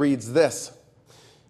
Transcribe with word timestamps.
reads 0.00 0.32
this 0.32 0.72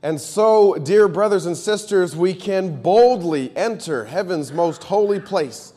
And 0.03 0.21
so, 0.21 0.75
dear 0.75 1.09
brothers 1.09 1.47
and 1.47 1.57
sisters, 1.57 2.15
we 2.15 2.35
can 2.35 2.83
boldly 2.83 3.57
enter 3.57 4.05
heaven's 4.05 4.53
most 4.53 4.85
holy 4.85 5.21
place 5.21 5.73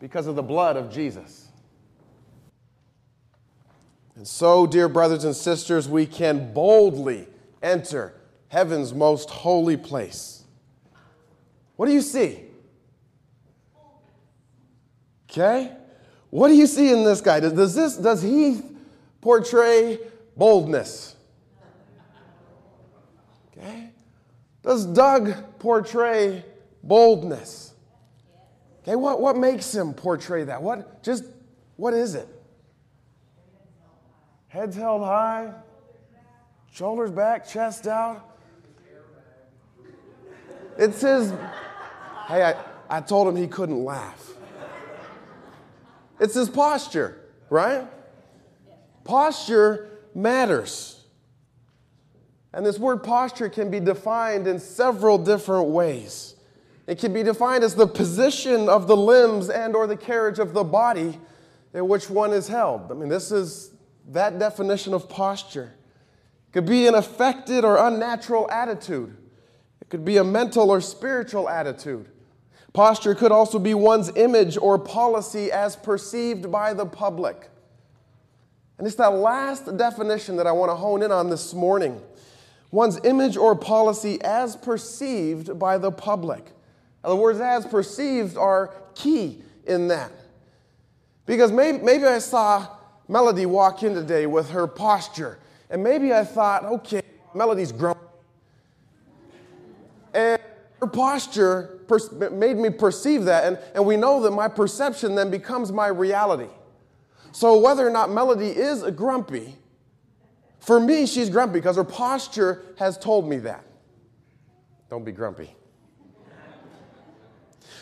because 0.00 0.26
of 0.26 0.34
the 0.34 0.42
blood 0.42 0.76
of 0.76 0.92
Jesus. 0.92 1.48
And 4.16 4.28
so, 4.28 4.66
dear 4.66 4.88
brothers 4.88 5.24
and 5.24 5.34
sisters, 5.34 5.88
we 5.88 6.04
can 6.04 6.52
boldly 6.52 7.28
enter 7.62 8.14
heaven's 8.48 8.92
most 8.92 9.30
holy 9.30 9.76
place. 9.76 10.44
What 11.76 11.86
do 11.86 11.92
you 11.92 12.02
see? 12.02 12.40
Okay? 15.30 15.72
What 16.30 16.48
do 16.48 16.54
you 16.54 16.66
see 16.66 16.92
in 16.92 17.04
this 17.04 17.20
guy? 17.20 17.40
Does, 17.40 17.74
this, 17.74 17.96
does 17.96 18.22
he 18.22 18.60
portray 19.20 19.98
boldness? 20.36 21.11
Okay? 23.62 23.90
Does 24.62 24.86
Doug 24.86 25.58
portray 25.58 26.44
boldness? 26.82 27.74
Okay, 28.82 28.96
what, 28.96 29.20
what 29.20 29.36
makes 29.36 29.72
him 29.72 29.94
portray 29.94 30.44
that? 30.44 30.62
What 30.62 31.02
just 31.02 31.24
what 31.76 31.94
is 31.94 32.14
it? 32.14 32.28
Heads 34.48 34.76
held 34.76 35.02
high, 35.02 35.52
shoulders 36.72 37.10
back, 37.10 37.48
chest 37.48 37.86
out. 37.86 38.28
It's 40.76 41.00
his. 41.00 41.30
Hey, 42.26 42.42
I, 42.42 42.54
I 42.88 43.00
told 43.00 43.28
him 43.28 43.36
he 43.36 43.46
couldn't 43.46 43.84
laugh. 43.84 44.30
It's 46.20 46.34
his 46.34 46.48
posture, 46.48 47.20
right? 47.50 47.86
Posture 49.04 49.90
matters. 50.14 51.01
And 52.54 52.66
this 52.66 52.78
word 52.78 53.02
posture 53.02 53.48
can 53.48 53.70
be 53.70 53.80
defined 53.80 54.46
in 54.46 54.58
several 54.58 55.16
different 55.16 55.68
ways. 55.68 56.36
It 56.86 56.98
can 56.98 57.12
be 57.12 57.22
defined 57.22 57.64
as 57.64 57.74
the 57.74 57.86
position 57.86 58.68
of 58.68 58.86
the 58.86 58.96
limbs 58.96 59.48
and 59.48 59.74
or 59.74 59.86
the 59.86 59.96
carriage 59.96 60.38
of 60.38 60.52
the 60.52 60.64
body 60.64 61.18
in 61.72 61.88
which 61.88 62.10
one 62.10 62.32
is 62.32 62.48
held. 62.48 62.90
I 62.90 62.94
mean, 62.94 63.08
this 63.08 63.32
is 63.32 63.70
that 64.08 64.38
definition 64.38 64.92
of 64.92 65.08
posture. 65.08 65.72
It 66.48 66.52
could 66.52 66.66
be 66.66 66.86
an 66.86 66.94
affected 66.94 67.64
or 67.64 67.78
unnatural 67.86 68.50
attitude. 68.50 69.16
It 69.80 69.88
could 69.88 70.04
be 70.04 70.18
a 70.18 70.24
mental 70.24 70.70
or 70.70 70.80
spiritual 70.80 71.48
attitude. 71.48 72.08
Posture 72.74 73.14
could 73.14 73.32
also 73.32 73.58
be 73.58 73.74
one's 73.74 74.10
image 74.16 74.56
or 74.56 74.78
policy 74.78 75.52
as 75.52 75.76
perceived 75.76 76.50
by 76.50 76.74
the 76.74 76.86
public. 76.86 77.48
And 78.78 78.86
it's 78.86 78.96
that 78.96 79.14
last 79.14 79.76
definition 79.76 80.36
that 80.36 80.46
I 80.46 80.52
want 80.52 80.70
to 80.70 80.74
hone 80.74 81.02
in 81.02 81.12
on 81.12 81.30
this 81.30 81.54
morning 81.54 82.00
one's 82.72 82.98
image 83.04 83.36
or 83.36 83.54
policy 83.54 84.20
as 84.22 84.56
perceived 84.56 85.56
by 85.58 85.78
the 85.78 85.92
public. 85.92 86.44
Now, 87.04 87.10
the 87.10 87.16
words 87.16 87.38
as 87.38 87.64
perceived 87.66 88.36
are 88.36 88.74
key 88.94 89.42
in 89.66 89.88
that. 89.88 90.10
Because 91.26 91.52
maybe, 91.52 91.78
maybe 91.78 92.04
I 92.04 92.18
saw 92.18 92.66
Melody 93.08 93.46
walk 93.46 93.82
in 93.82 93.94
today 93.94 94.26
with 94.26 94.50
her 94.50 94.66
posture, 94.66 95.38
and 95.70 95.84
maybe 95.84 96.12
I 96.12 96.24
thought, 96.24 96.64
okay, 96.64 97.02
Melody's 97.34 97.70
grown. 97.70 97.96
And 100.14 100.40
her 100.80 100.86
posture 100.86 101.78
made 102.32 102.56
me 102.56 102.70
perceive 102.70 103.24
that, 103.24 103.44
and, 103.44 103.58
and 103.74 103.84
we 103.84 103.96
know 103.96 104.22
that 104.22 104.30
my 104.30 104.48
perception 104.48 105.14
then 105.14 105.30
becomes 105.30 105.70
my 105.70 105.88
reality. 105.88 106.50
So 107.32 107.58
whether 107.58 107.86
or 107.86 107.90
not 107.90 108.10
Melody 108.10 108.48
is 108.48 108.82
a 108.82 108.90
grumpy, 108.90 109.56
for 110.62 110.78
me, 110.78 111.06
she's 111.06 111.28
grumpy 111.28 111.54
because 111.54 111.74
her 111.74 111.82
posture 111.82 112.62
has 112.78 112.96
told 112.96 113.28
me 113.28 113.38
that. 113.38 113.64
Don't 114.88 115.04
be 115.04 115.10
grumpy. 115.10 115.50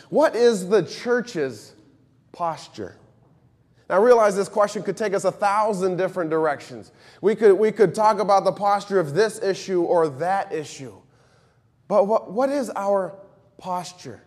What 0.09 0.35
is 0.35 0.67
the 0.67 0.81
church's 0.81 1.73
posture? 2.31 2.97
Now, 3.87 3.97
I 3.97 3.99
realize 3.99 4.35
this 4.35 4.49
question 4.49 4.81
could 4.81 4.97
take 4.97 5.13
us 5.13 5.25
a 5.25 5.31
thousand 5.31 5.97
different 5.97 6.31
directions. 6.31 6.91
We 7.21 7.35
could, 7.35 7.53
we 7.53 7.71
could 7.71 7.93
talk 7.93 8.19
about 8.19 8.45
the 8.45 8.51
posture 8.51 8.99
of 8.99 9.13
this 9.13 9.39
issue 9.43 9.83
or 9.83 10.09
that 10.09 10.51
issue. 10.51 10.95
But 11.87 12.07
what, 12.07 12.31
what 12.31 12.49
is 12.49 12.71
our 12.75 13.13
posture? 13.59 14.23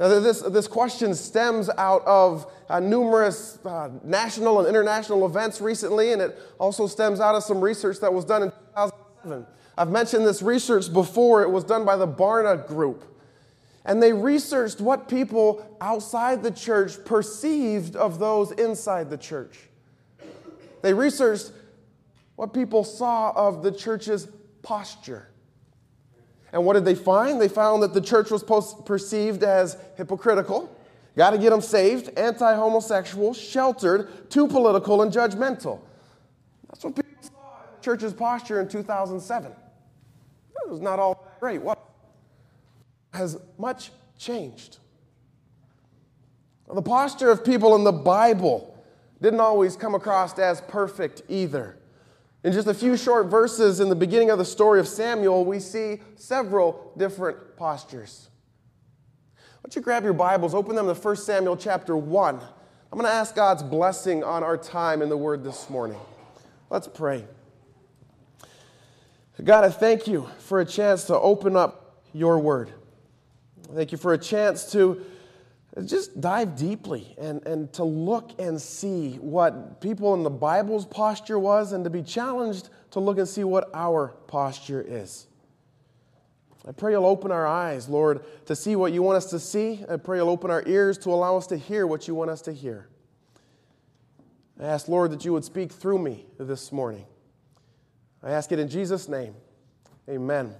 Now, 0.00 0.08
this, 0.08 0.40
this 0.40 0.66
question 0.66 1.14
stems 1.14 1.68
out 1.76 2.02
of 2.06 2.50
uh, 2.70 2.80
numerous 2.80 3.58
uh, 3.66 3.90
national 4.02 4.60
and 4.60 4.66
international 4.66 5.26
events 5.26 5.60
recently, 5.60 6.14
and 6.14 6.22
it 6.22 6.38
also 6.58 6.86
stems 6.86 7.20
out 7.20 7.34
of 7.34 7.44
some 7.44 7.60
research 7.60 8.00
that 8.00 8.10
was 8.10 8.24
done 8.24 8.44
in 8.44 8.50
2007. 8.50 9.46
I've 9.76 9.90
mentioned 9.90 10.24
this 10.24 10.40
research 10.40 10.90
before. 10.90 11.42
It 11.42 11.50
was 11.50 11.64
done 11.64 11.84
by 11.84 11.96
the 11.96 12.08
Barna 12.08 12.66
Group. 12.66 13.04
And 13.84 14.02
they 14.02 14.14
researched 14.14 14.80
what 14.80 15.06
people 15.06 15.76
outside 15.82 16.42
the 16.42 16.50
church 16.50 16.92
perceived 17.04 17.94
of 17.94 18.18
those 18.18 18.52
inside 18.52 19.10
the 19.10 19.18
church. 19.18 19.58
They 20.80 20.94
researched 20.94 21.52
what 22.36 22.54
people 22.54 22.84
saw 22.84 23.32
of 23.32 23.62
the 23.62 23.70
church's 23.70 24.28
posture. 24.62 25.28
And 26.52 26.64
what 26.64 26.74
did 26.74 26.84
they 26.84 26.94
find? 26.94 27.40
They 27.40 27.48
found 27.48 27.82
that 27.82 27.94
the 27.94 28.00
church 28.00 28.30
was 28.30 28.42
perceived 28.84 29.42
as 29.42 29.76
hypocritical, 29.96 30.74
got 31.16 31.30
to 31.30 31.38
get 31.38 31.50
them 31.50 31.60
saved, 31.60 32.18
anti 32.18 32.54
homosexual, 32.54 33.34
sheltered, 33.34 34.30
too 34.30 34.48
political, 34.48 35.02
and 35.02 35.12
judgmental. 35.12 35.80
That's 36.68 36.84
what 36.84 36.96
people 36.96 37.12
saw 37.20 37.28
in 37.28 37.76
the 37.76 37.82
church's 37.82 38.12
posture 38.12 38.60
in 38.60 38.68
2007. 38.68 39.52
It 39.52 40.70
was 40.70 40.80
not 40.80 40.98
all 40.98 41.26
great. 41.40 41.62
What 41.62 41.78
has 43.12 43.38
much 43.58 43.90
changed? 44.18 44.78
The 46.72 46.82
posture 46.82 47.30
of 47.30 47.44
people 47.44 47.74
in 47.74 47.82
the 47.82 47.92
Bible 47.92 48.70
didn't 49.20 49.40
always 49.40 49.76
come 49.76 49.94
across 49.94 50.38
as 50.38 50.60
perfect 50.60 51.22
either. 51.28 51.76
In 52.42 52.52
just 52.52 52.68
a 52.68 52.74
few 52.74 52.96
short 52.96 53.26
verses 53.26 53.80
in 53.80 53.90
the 53.90 53.94
beginning 53.94 54.30
of 54.30 54.38
the 54.38 54.44
story 54.44 54.80
of 54.80 54.88
Samuel, 54.88 55.44
we 55.44 55.60
see 55.60 56.00
several 56.16 56.92
different 56.96 57.56
postures. 57.56 58.28
Why 59.34 59.42
don't 59.64 59.76
you 59.76 59.82
grab 59.82 60.04
your 60.04 60.14
Bibles, 60.14 60.54
open 60.54 60.74
them 60.74 60.86
to 60.86 60.94
1 60.94 61.16
Samuel 61.16 61.56
chapter 61.56 61.96
1. 61.96 62.34
I'm 62.36 62.98
going 62.98 63.04
to 63.04 63.14
ask 63.14 63.34
God's 63.34 63.62
blessing 63.62 64.24
on 64.24 64.42
our 64.42 64.56
time 64.56 65.02
in 65.02 65.10
the 65.10 65.16
Word 65.16 65.44
this 65.44 65.68
morning. 65.68 65.98
Let's 66.70 66.88
pray. 66.88 67.26
God, 69.44 69.64
I 69.64 69.70
thank 69.70 70.06
you 70.06 70.28
for 70.38 70.60
a 70.60 70.64
chance 70.64 71.04
to 71.04 71.18
open 71.18 71.56
up 71.56 72.02
your 72.14 72.38
Word. 72.38 72.72
Thank 73.74 73.92
you 73.92 73.98
for 73.98 74.14
a 74.14 74.18
chance 74.18 74.72
to 74.72 75.04
just 75.84 76.20
dive 76.20 76.56
deeply 76.56 77.14
and, 77.18 77.46
and 77.46 77.72
to 77.74 77.84
look 77.84 78.32
and 78.40 78.60
see 78.60 79.14
what 79.16 79.80
people 79.80 80.14
in 80.14 80.24
the 80.24 80.30
Bible's 80.30 80.84
posture 80.84 81.38
was 81.38 81.72
and 81.72 81.84
to 81.84 81.90
be 81.90 82.02
challenged 82.02 82.70
to 82.90 83.00
look 83.00 83.18
and 83.18 83.28
see 83.28 83.44
what 83.44 83.70
our 83.72 84.08
posture 84.26 84.84
is. 84.86 85.26
I 86.66 86.72
pray 86.72 86.92
you'll 86.92 87.06
open 87.06 87.32
our 87.32 87.46
eyes, 87.46 87.88
Lord, 87.88 88.22
to 88.46 88.54
see 88.54 88.76
what 88.76 88.92
you 88.92 89.02
want 89.02 89.16
us 89.16 89.30
to 89.30 89.38
see. 89.38 89.84
I 89.88 89.96
pray 89.96 90.18
you'll 90.18 90.28
open 90.28 90.50
our 90.50 90.62
ears 90.66 90.98
to 90.98 91.10
allow 91.10 91.36
us 91.36 91.46
to 91.48 91.56
hear 91.56 91.86
what 91.86 92.06
you 92.06 92.14
want 92.14 92.30
us 92.30 92.42
to 92.42 92.52
hear. 92.52 92.88
I 94.60 94.64
ask, 94.64 94.88
Lord, 94.88 95.12
that 95.12 95.24
you 95.24 95.32
would 95.32 95.44
speak 95.44 95.72
through 95.72 95.98
me 95.98 96.26
this 96.38 96.70
morning. 96.70 97.06
I 98.22 98.32
ask 98.32 98.52
it 98.52 98.58
in 98.58 98.68
Jesus' 98.68 99.08
name. 99.08 99.34
Amen. 100.08 100.54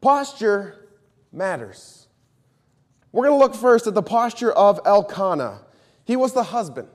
Posture 0.00 0.88
matters. 1.30 2.01
We're 3.12 3.26
going 3.26 3.38
to 3.38 3.44
look 3.44 3.54
first 3.54 3.86
at 3.86 3.94
the 3.94 4.02
posture 4.02 4.52
of 4.52 4.80
Elkanah. 4.86 5.60
He 6.04 6.16
was 6.16 6.32
the 6.32 6.44
husband, 6.44 6.88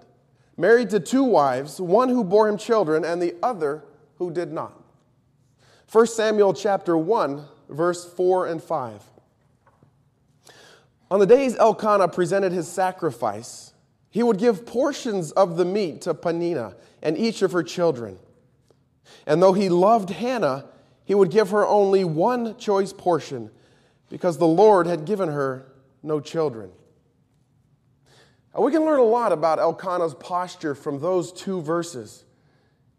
married 0.57 0.89
to 0.89 1.00
two 1.00 1.23
wives, 1.23 1.79
one 1.79 2.09
who 2.09 2.23
bore 2.23 2.50
him 2.50 2.57
children 2.57 3.05
and 3.05 3.22
the 3.22 3.35
other 3.44 3.83
who 4.17 4.31
did 4.31 4.51
not. 4.51 4.81
1 5.91 6.07
Samuel 6.07 6.53
chapter 6.53 6.97
1, 6.97 7.45
verse 7.69 8.12
4 8.13 8.47
and 8.47 8.62
5. 8.62 9.03
On 11.09 11.19
the 11.19 11.25
days 11.25 11.56
Elkanah 11.56 12.09
presented 12.09 12.51
his 12.51 12.68
sacrifice, 12.68 13.74
he 14.09 14.24
would 14.24 14.38
give 14.38 14.65
portions 14.65 15.31
of 15.31 15.56
the 15.56 15.63
meat 15.63 16.01
to 16.01 16.13
Peninnah 16.13 16.75
and 17.01 17.18
each 17.18 17.41
of 17.41 17.51
her 17.51 17.63
children. 17.63 18.18
And 19.25 19.41
though 19.41 19.53
he 19.53 19.69
loved 19.69 20.09
Hannah, 20.09 20.65
he 21.06 21.15
would 21.15 21.31
give 21.31 21.51
her 21.51 21.65
only 21.65 22.03
one 22.03 22.57
choice 22.57 22.91
portion 22.91 23.51
because 24.09 24.38
the 24.38 24.47
Lord 24.47 24.88
had 24.88 25.06
given 25.06 25.30
her 25.30 25.71
no 26.07 26.19
children. 26.19 26.71
we 28.57 28.71
can 28.71 28.83
learn 28.86 29.00
a 29.00 29.04
lot 29.04 29.31
about 29.31 29.59
Elkanah's 29.59 30.15
posture 30.15 30.74
from 30.74 31.00
those 31.00 31.31
two 31.31 31.62
verses. 31.62 32.24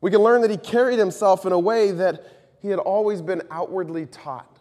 We 0.01 0.11
can 0.11 0.21
learn 0.21 0.43
that 0.43 0.51
he 0.51 0.57
carried 0.57 0.99
himself 0.99 1.45
in 1.45 1.53
a 1.53 1.59
way 1.59 1.91
that 1.91 2.25
he 2.61 2.69
had 2.69 2.79
always 2.79 3.21
been 3.21 3.43
outwardly 3.51 4.07
taught. 4.07 4.59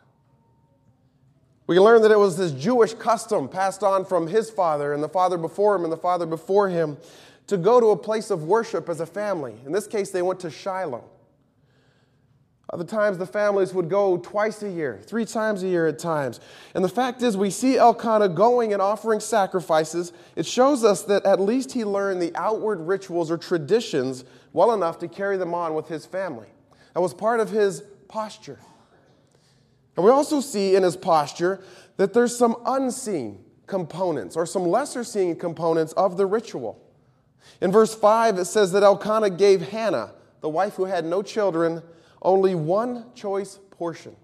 We 1.68 1.76
can 1.76 1.84
learn 1.84 2.02
that 2.04 2.12
it 2.12 2.18
was 2.18 2.38
this 2.38 2.54
Jewish 2.54 2.94
custom 2.94 3.50
passed 3.50 3.84
on 3.84 4.06
from 4.06 4.28
his 4.28 4.50
father 4.50 4.94
and 4.94 5.04
the 5.04 5.10
father 5.10 5.38
before 5.38 5.76
him 5.76 5.84
and 5.84 5.92
the 5.92 5.98
father 5.98 6.26
before 6.26 6.70
him 6.70 6.98
to 7.48 7.58
go 7.58 7.80
to 7.80 7.88
a 7.88 7.98
place 7.98 8.32
of 8.32 8.46
worship 8.46 8.90
as 8.90 9.02
a 9.02 9.06
family. 9.06 9.56
In 9.66 9.74
this 9.74 9.86
case, 9.86 10.10
they 10.12 10.22
went 10.22 10.40
to 10.42 10.50
Shiloh. 10.50 11.04
Other 12.74 12.84
times, 12.84 13.18
the 13.18 13.25
families 13.25 13.74
would 13.74 13.90
go 13.90 14.18
twice 14.18 14.62
a 14.62 14.69
year, 14.69 15.00
three 15.06 15.24
times 15.24 15.64
a 15.64 15.68
year 15.68 15.88
at 15.88 16.00
times. 16.00 16.42
And 16.75 16.84
the 16.84 16.90
fact 16.90 17.22
is, 17.22 17.38
we 17.38 17.50
see 17.50 17.78
Elkanah 17.78 18.30
going 18.30 18.74
and 18.74 18.81
offering 18.81 19.22
sacrifices. 19.22 20.12
It 20.36 20.46
shows 20.46 20.84
us 20.84 21.04
that 21.04 21.25
at 21.25 21.40
least 21.40 21.72
he 21.72 21.86
learned 21.86 22.22
the 22.22 22.36
outward 22.36 22.81
rituals 22.81 23.31
or 23.31 23.38
traditions 23.38 24.25
well 24.52 24.74
enough 24.74 25.00
to 25.00 25.08
carry 25.08 25.38
them 25.38 25.54
on 25.54 25.75
with 25.75 25.88
his 25.88 26.06
family. 26.06 26.48
That 26.94 27.00
was 27.00 27.14
part 27.14 27.40
of 27.40 27.52
his 27.52 27.84
posture. 28.10 28.60
And 29.96 30.04
we 30.04 30.12
also 30.12 30.42
see 30.42 30.75
in 30.75 30.84
his 30.84 30.98
posture 30.98 31.64
that 31.96 32.14
there's 32.14 32.38
some 32.38 32.58
unseen 32.66 33.46
components 33.66 34.36
or 34.36 34.46
some 34.46 34.66
lesser 34.66 35.04
seen 35.04 35.36
components 35.38 35.94
of 35.94 36.18
the 36.18 36.25
ritual. 36.25 36.81
In 37.62 37.72
verse 37.72 37.96
5, 37.96 38.40
it 38.40 38.46
says 38.46 38.74
that 38.74 38.84
Elkanah 38.84 39.30
gave 39.30 39.62
Hannah, 39.69 40.12
the 40.42 40.50
wife 40.50 40.75
who 40.75 40.86
had 40.86 41.06
no 41.06 41.22
children, 41.22 41.81
only 42.28 42.54
one 42.54 43.06
choice 43.16 43.60
portion. 43.72 44.16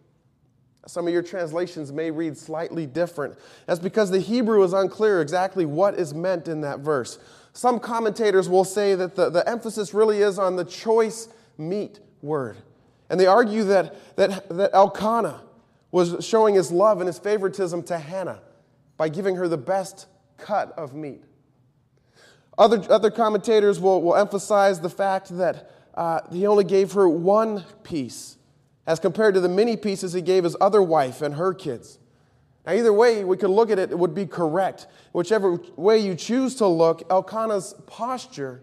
Some 0.85 1.07
of 1.07 1.13
your 1.13 1.23
translations 1.23 1.93
may 1.93 2.11
read 2.11 2.37
slightly 2.37 2.85
different. 2.85 3.37
That's 3.65 3.79
because 3.79 4.11
the 4.11 4.19
Hebrew 4.19 4.61
is 4.63 4.73
unclear 4.73 5.21
exactly 5.21 5.65
what 5.65 5.95
is 5.95 6.13
meant 6.13 6.49
in 6.49 6.59
that 6.61 6.79
verse. 6.79 7.17
Some 7.53 7.79
commentators 7.79 8.49
will 8.49 8.65
say 8.65 8.93
that 8.95 9.15
the, 9.15 9.29
the 9.29 9.47
emphasis 9.47 9.93
really 9.93 10.21
is 10.21 10.37
on 10.37 10.57
the 10.57 10.65
choice 10.65 11.29
meat 11.57 12.01
word. 12.21 12.57
And 13.09 13.17
they 13.17 13.27
argue 13.27 13.63
that, 13.65 14.15
that, 14.17 14.49
that 14.49 14.71
Elkanah 14.73 15.41
was 15.91 16.25
showing 16.25 16.55
his 16.55 16.71
love 16.71 16.99
and 16.99 17.07
his 17.07 17.19
favoritism 17.19 17.83
to 17.83 17.97
Hannah 17.97 18.41
by 18.97 19.07
giving 19.07 19.37
her 19.37 19.47
the 19.47 19.57
best 19.57 20.07
cut 20.37 20.77
of 20.77 20.93
meat. 20.93 21.23
Other, 22.57 22.83
other 22.91 23.11
commentators 23.11 23.79
will, 23.79 24.01
will 24.01 24.15
emphasize 24.15 24.81
the 24.81 24.89
fact 24.89 25.37
that 25.37 25.71
uh, 25.93 26.21
he 26.31 26.47
only 26.47 26.63
gave 26.63 26.93
her 26.93 27.07
one 27.07 27.63
piece 27.83 28.37
as 28.85 28.99
compared 28.99 29.33
to 29.33 29.39
the 29.39 29.49
many 29.49 29.77
pieces 29.77 30.13
he 30.13 30.21
gave 30.21 30.43
his 30.43 30.55
other 30.59 30.81
wife 30.81 31.21
and 31.21 31.35
her 31.35 31.53
kids. 31.53 31.99
Now, 32.65 32.73
either 32.73 32.93
way 32.93 33.23
we 33.23 33.37
could 33.37 33.49
look 33.49 33.69
at 33.69 33.79
it, 33.79 33.91
it 33.91 33.99
would 33.99 34.15
be 34.15 34.25
correct. 34.25 34.87
Whichever 35.11 35.59
way 35.75 35.99
you 35.99 36.15
choose 36.15 36.55
to 36.55 36.67
look, 36.67 37.03
Elkanah's 37.09 37.73
posture 37.85 38.61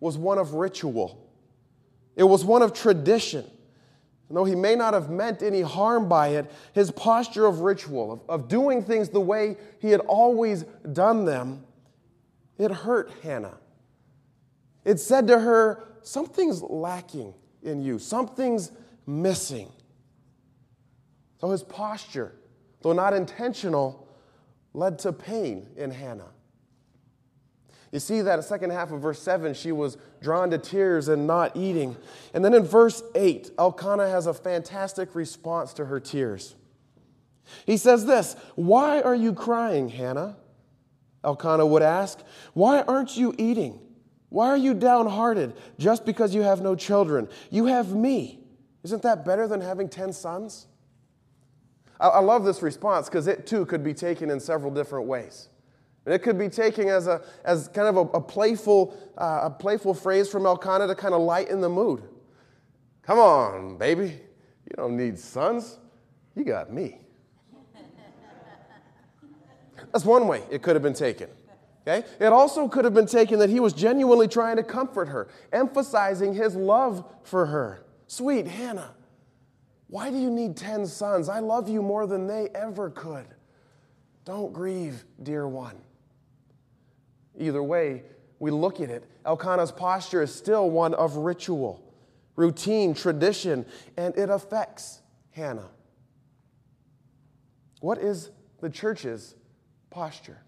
was 0.00 0.16
one 0.16 0.38
of 0.38 0.54
ritual, 0.54 1.30
it 2.16 2.24
was 2.24 2.44
one 2.44 2.62
of 2.62 2.72
tradition. 2.72 3.44
Though 4.30 4.44
he 4.44 4.54
may 4.54 4.74
not 4.74 4.92
have 4.92 5.08
meant 5.08 5.42
any 5.42 5.62
harm 5.62 6.06
by 6.06 6.28
it, 6.28 6.50
his 6.74 6.90
posture 6.90 7.46
of 7.46 7.60
ritual, 7.60 8.12
of, 8.12 8.20
of 8.28 8.46
doing 8.46 8.84
things 8.84 9.08
the 9.08 9.22
way 9.22 9.56
he 9.80 9.88
had 9.88 10.00
always 10.00 10.64
done 10.92 11.24
them, 11.24 11.64
it 12.58 12.70
hurt 12.70 13.10
Hannah. 13.22 13.56
It 14.84 15.00
said 15.00 15.28
to 15.28 15.38
her, 15.38 15.87
Something's 16.08 16.62
lacking 16.62 17.34
in 17.62 17.82
you, 17.82 17.98
something's 17.98 18.72
missing. 19.06 19.70
So 21.38 21.50
his 21.50 21.62
posture, 21.62 22.34
though 22.80 22.94
not 22.94 23.12
intentional, 23.12 24.08
led 24.72 24.98
to 25.00 25.12
pain 25.12 25.66
in 25.76 25.90
Hannah. 25.90 26.30
You 27.92 27.98
see 27.98 28.22
that 28.22 28.32
in 28.32 28.36
the 28.38 28.42
second 28.42 28.70
half 28.70 28.90
of 28.90 29.02
verse 29.02 29.20
7, 29.20 29.52
she 29.52 29.70
was 29.70 29.98
drawn 30.22 30.48
to 30.48 30.56
tears 30.56 31.08
and 31.08 31.26
not 31.26 31.54
eating. 31.54 31.94
And 32.32 32.42
then 32.42 32.54
in 32.54 32.64
verse 32.64 33.02
8, 33.14 33.50
Elkanah 33.58 34.08
has 34.08 34.26
a 34.26 34.32
fantastic 34.32 35.14
response 35.14 35.74
to 35.74 35.84
her 35.84 36.00
tears. 36.00 36.54
He 37.66 37.76
says 37.76 38.06
this 38.06 38.34
Why 38.54 39.02
are 39.02 39.14
you 39.14 39.34
crying, 39.34 39.90
Hannah? 39.90 40.38
Elkanah 41.22 41.66
would 41.66 41.82
ask. 41.82 42.18
Why 42.54 42.80
aren't 42.80 43.14
you 43.18 43.34
eating? 43.36 43.80
Why 44.30 44.48
are 44.48 44.56
you 44.56 44.74
downhearted 44.74 45.54
just 45.78 46.04
because 46.04 46.34
you 46.34 46.42
have 46.42 46.60
no 46.60 46.74
children? 46.74 47.28
You 47.50 47.66
have 47.66 47.94
me. 47.94 48.40
Isn't 48.82 49.02
that 49.02 49.24
better 49.24 49.48
than 49.48 49.60
having 49.60 49.88
10 49.88 50.12
sons? 50.12 50.66
I, 51.98 52.08
I 52.08 52.18
love 52.20 52.44
this 52.44 52.62
response 52.62 53.08
because 53.08 53.26
it 53.26 53.46
too 53.46 53.64
could 53.66 53.82
be 53.82 53.94
taken 53.94 54.30
in 54.30 54.40
several 54.40 54.72
different 54.72 55.06
ways. 55.06 55.48
And 56.04 56.14
it 56.14 56.20
could 56.20 56.38
be 56.38 56.48
taken 56.48 56.88
as, 56.88 57.06
a, 57.06 57.22
as 57.44 57.68
kind 57.68 57.88
of 57.88 57.96
a, 57.96 58.16
a 58.16 58.20
playful, 58.20 58.96
uh, 59.16 59.40
a 59.44 59.50
playful 59.50 59.94
phrase 59.94 60.28
from 60.28 60.46
Elkanah 60.46 60.86
to 60.86 60.94
kind 60.94 61.14
of 61.14 61.20
lighten 61.20 61.60
the 61.60 61.68
mood. 61.68 62.02
Come 63.02 63.18
on, 63.18 63.78
baby. 63.78 64.20
You 64.64 64.76
don't 64.76 64.96
need 64.96 65.18
sons. 65.18 65.78
You 66.34 66.44
got 66.44 66.72
me. 66.72 67.00
That's 69.92 70.04
one 70.04 70.28
way 70.28 70.42
it 70.50 70.62
could 70.62 70.76
have 70.76 70.82
been 70.82 70.94
taken. 70.94 71.28
Okay? 71.88 72.06
It 72.20 72.26
also 72.26 72.68
could 72.68 72.84
have 72.84 72.92
been 72.92 73.06
taken 73.06 73.38
that 73.38 73.48
he 73.48 73.60
was 73.60 73.72
genuinely 73.72 74.28
trying 74.28 74.56
to 74.56 74.62
comfort 74.62 75.08
her, 75.08 75.28
emphasizing 75.52 76.34
his 76.34 76.54
love 76.54 77.04
for 77.22 77.46
her. 77.46 77.84
Sweet 78.06 78.46
Hannah, 78.46 78.94
why 79.86 80.10
do 80.10 80.18
you 80.18 80.30
need 80.30 80.56
10 80.56 80.86
sons? 80.86 81.28
I 81.28 81.38
love 81.38 81.68
you 81.68 81.80
more 81.80 82.06
than 82.06 82.26
they 82.26 82.48
ever 82.54 82.90
could. 82.90 83.26
Don't 84.24 84.52
grieve, 84.52 85.04
dear 85.22 85.48
one. 85.48 85.76
Either 87.38 87.62
way, 87.62 88.02
we 88.38 88.50
look 88.50 88.80
at 88.80 88.90
it. 88.90 89.04
Elkanah's 89.24 89.72
posture 89.72 90.22
is 90.22 90.34
still 90.34 90.68
one 90.68 90.92
of 90.92 91.16
ritual, 91.16 91.82
routine, 92.36 92.92
tradition, 92.92 93.64
and 93.96 94.14
it 94.18 94.28
affects 94.28 95.00
Hannah. 95.30 95.70
What 97.80 97.98
is 97.98 98.30
the 98.60 98.68
church's 98.68 99.34
posture? 99.88 100.42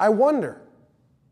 I 0.00 0.08
wonder, 0.08 0.62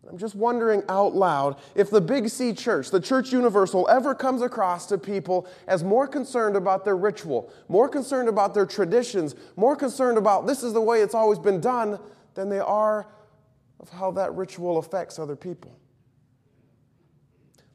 I'm 0.09 0.19
just 0.19 0.35
wondering 0.35 0.83
out 0.91 1.15
loud, 1.15 1.57
if 1.75 1.91
the 1.91 2.03
Big 2.03 2.29
C 2.29 2.53
church, 2.53 2.91
the 2.91 3.01
church 3.01 3.33
universal, 3.33 3.89
ever 3.89 4.15
comes 4.15 4.43
across 4.43 4.85
to 4.87 4.99
people 4.99 5.49
as 5.67 5.83
more 5.83 6.07
concerned 6.07 6.55
about 6.55 6.85
their 6.85 6.97
ritual, 6.97 7.51
more 7.69 7.89
concerned 7.89 8.29
about 8.29 8.53
their 8.53 8.67
traditions, 8.67 9.35
more 9.57 9.75
concerned 9.75 10.19
about 10.19 10.47
this 10.47 10.63
is 10.63 10.75
the 10.75 10.83
way 10.83 11.01
it's 11.01 11.15
always 11.15 11.39
been 11.39 11.61
done 11.61 11.99
than 12.35 12.51
they 12.51 12.59
are 12.59 13.09
of 13.81 13.89
how 13.89 14.11
that 14.11 14.35
ritual 14.35 14.77
affects 14.77 15.19
other 15.19 15.35
people. 15.35 15.75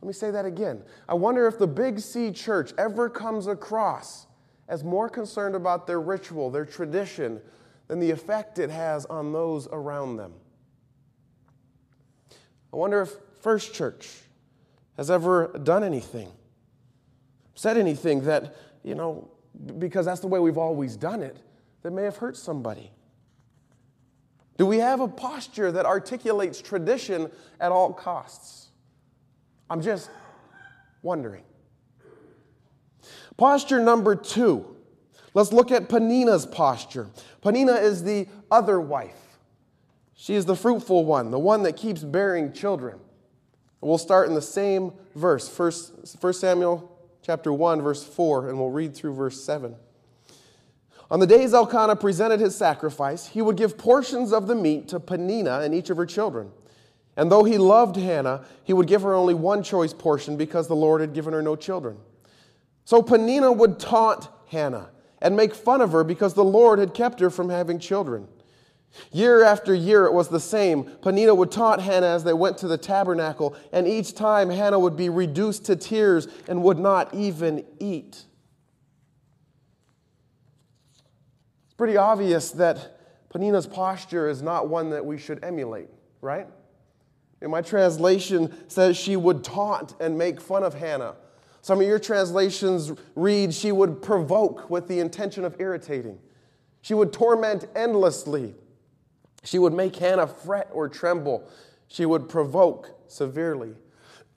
Let 0.01 0.07
me 0.07 0.13
say 0.13 0.29
that 0.29 0.45
again. 0.45 0.83
I 1.09 1.15
wonder 1.15 1.47
if 1.47 1.57
the 1.57 1.65
Big 1.67 1.99
C 1.99 2.31
church 2.31 2.71
ever 2.77 3.09
comes 3.09 3.47
across 3.47 4.27
as 4.67 4.83
more 4.83 5.09
concerned 5.09 5.55
about 5.55 5.87
their 5.87 6.01
ritual, 6.01 6.51
their 6.51 6.65
tradition, 6.65 7.41
than 7.87 7.99
the 7.99 8.11
effect 8.11 8.59
it 8.59 8.69
has 8.69 9.05
on 9.07 9.31
those 9.33 9.67
around 9.71 10.17
them. 10.17 10.33
I 12.73 12.75
wonder 12.75 13.01
if 13.01 13.13
First 13.41 13.75
Church 13.75 14.09
has 14.97 15.11
ever 15.11 15.59
done 15.63 15.83
anything, 15.83 16.31
said 17.53 17.77
anything 17.77 18.21
that, 18.21 18.55
you 18.83 18.95
know, 18.95 19.29
because 19.77 20.07
that's 20.07 20.21
the 20.21 20.27
way 20.27 20.39
we've 20.39 20.57
always 20.57 20.97
done 20.97 21.21
it, 21.21 21.37
that 21.83 21.91
may 21.91 22.03
have 22.03 22.17
hurt 22.17 22.35
somebody. 22.35 22.89
Do 24.57 24.65
we 24.65 24.79
have 24.79 25.01
a 25.01 25.07
posture 25.07 25.71
that 25.71 25.85
articulates 25.85 26.61
tradition 26.61 27.29
at 27.59 27.71
all 27.71 27.93
costs? 27.93 28.69
I'm 29.69 29.81
just 29.81 30.09
wondering. 31.03 31.43
Posture 33.37 33.79
number 33.79 34.15
two. 34.15 34.65
Let's 35.35 35.51
look 35.51 35.71
at 35.71 35.89
Peninnah's 35.89 36.45
posture. 36.45 37.09
Peninnah 37.41 37.73
is 37.73 38.03
the 38.03 38.27
other 38.51 38.79
wife. 38.79 39.22
She 40.23 40.35
is 40.35 40.45
the 40.45 40.55
fruitful 40.55 41.03
one, 41.03 41.31
the 41.31 41.37
one 41.37 41.63
that 41.63 41.75
keeps 41.75 42.01
bearing 42.01 42.53
children. 42.53 42.97
We'll 43.81 43.97
start 43.97 44.29
in 44.29 44.35
the 44.35 44.41
same 44.41 44.93
verse, 45.15 45.49
1 45.59 46.33
Samuel 46.33 46.97
chapter 47.21 47.51
1, 47.51 47.81
verse 47.81 48.05
4, 48.05 48.47
and 48.47 48.57
we'll 48.57 48.69
read 48.69 48.95
through 48.95 49.15
verse 49.15 49.43
7. 49.43 49.75
On 51.11 51.19
the 51.19 51.27
days 51.27 51.53
Elkanah 51.53 51.97
presented 51.97 52.39
his 52.39 52.55
sacrifice, 52.55 53.27
he 53.27 53.41
would 53.41 53.57
give 53.57 53.77
portions 53.77 54.31
of 54.31 54.47
the 54.47 54.55
meat 54.55 54.87
to 54.87 54.99
Peninnah 55.01 55.59
and 55.59 55.75
each 55.75 55.89
of 55.89 55.97
her 55.97 56.05
children. 56.05 56.51
And 57.17 57.29
though 57.29 57.43
he 57.43 57.57
loved 57.57 57.97
Hannah, 57.97 58.45
he 58.63 58.71
would 58.71 58.87
give 58.87 59.01
her 59.01 59.13
only 59.13 59.33
one 59.33 59.61
choice 59.61 59.91
portion 59.91 60.37
because 60.37 60.69
the 60.69 60.73
Lord 60.73 61.01
had 61.01 61.11
given 61.11 61.33
her 61.33 61.41
no 61.41 61.57
children. 61.57 61.97
So 62.85 63.01
Peninnah 63.01 63.51
would 63.51 63.77
taunt 63.77 64.29
Hannah 64.47 64.89
and 65.21 65.35
make 65.35 65.53
fun 65.53 65.81
of 65.81 65.91
her 65.91 66.05
because 66.05 66.33
the 66.33 66.45
Lord 66.45 66.79
had 66.79 66.93
kept 66.93 67.19
her 67.19 67.29
from 67.29 67.49
having 67.49 67.77
children. 67.77 68.29
Year 69.11 69.43
after 69.43 69.73
year, 69.73 70.05
it 70.05 70.13
was 70.13 70.27
the 70.27 70.39
same. 70.39 70.83
Peninnah 71.01 71.33
would 71.33 71.51
taunt 71.51 71.81
Hannah 71.81 72.07
as 72.07 72.23
they 72.23 72.33
went 72.33 72.57
to 72.59 72.67
the 72.67 72.77
tabernacle, 72.77 73.55
and 73.71 73.87
each 73.87 74.13
time 74.13 74.49
Hannah 74.49 74.79
would 74.79 74.95
be 74.95 75.09
reduced 75.09 75.65
to 75.65 75.75
tears 75.75 76.27
and 76.47 76.63
would 76.63 76.79
not 76.79 77.13
even 77.13 77.65
eat. 77.79 78.23
It's 81.65 81.73
pretty 81.75 81.97
obvious 81.97 82.51
that 82.51 82.99
Peninnah's 83.29 83.65
posture 83.65 84.29
is 84.29 84.43
not 84.43 84.69
one 84.69 84.91
that 84.91 85.03
we 85.03 85.17
should 85.17 85.43
emulate, 85.43 85.89
right? 86.21 86.47
In 87.41 87.49
my 87.49 87.61
translation 87.61 88.53
says 88.69 88.95
she 88.95 89.15
would 89.15 89.43
taunt 89.43 89.95
and 89.99 90.17
make 90.17 90.39
fun 90.39 90.63
of 90.63 90.75
Hannah. 90.75 91.15
Some 91.61 91.81
of 91.81 91.87
your 91.87 91.97
translations 91.97 92.91
read 93.15 93.53
she 93.53 93.71
would 93.71 94.01
provoke 94.01 94.69
with 94.69 94.87
the 94.87 94.99
intention 94.99 95.45
of 95.45 95.55
irritating. 95.59 96.19
She 96.81 96.93
would 96.93 97.11
torment 97.11 97.65
endlessly. 97.75 98.53
She 99.43 99.59
would 99.59 99.73
make 99.73 99.95
Hannah 99.97 100.27
fret 100.27 100.69
or 100.71 100.89
tremble. 100.89 101.47
she 101.87 102.05
would 102.05 102.27
provoke 102.27 102.89
severely. 103.07 103.75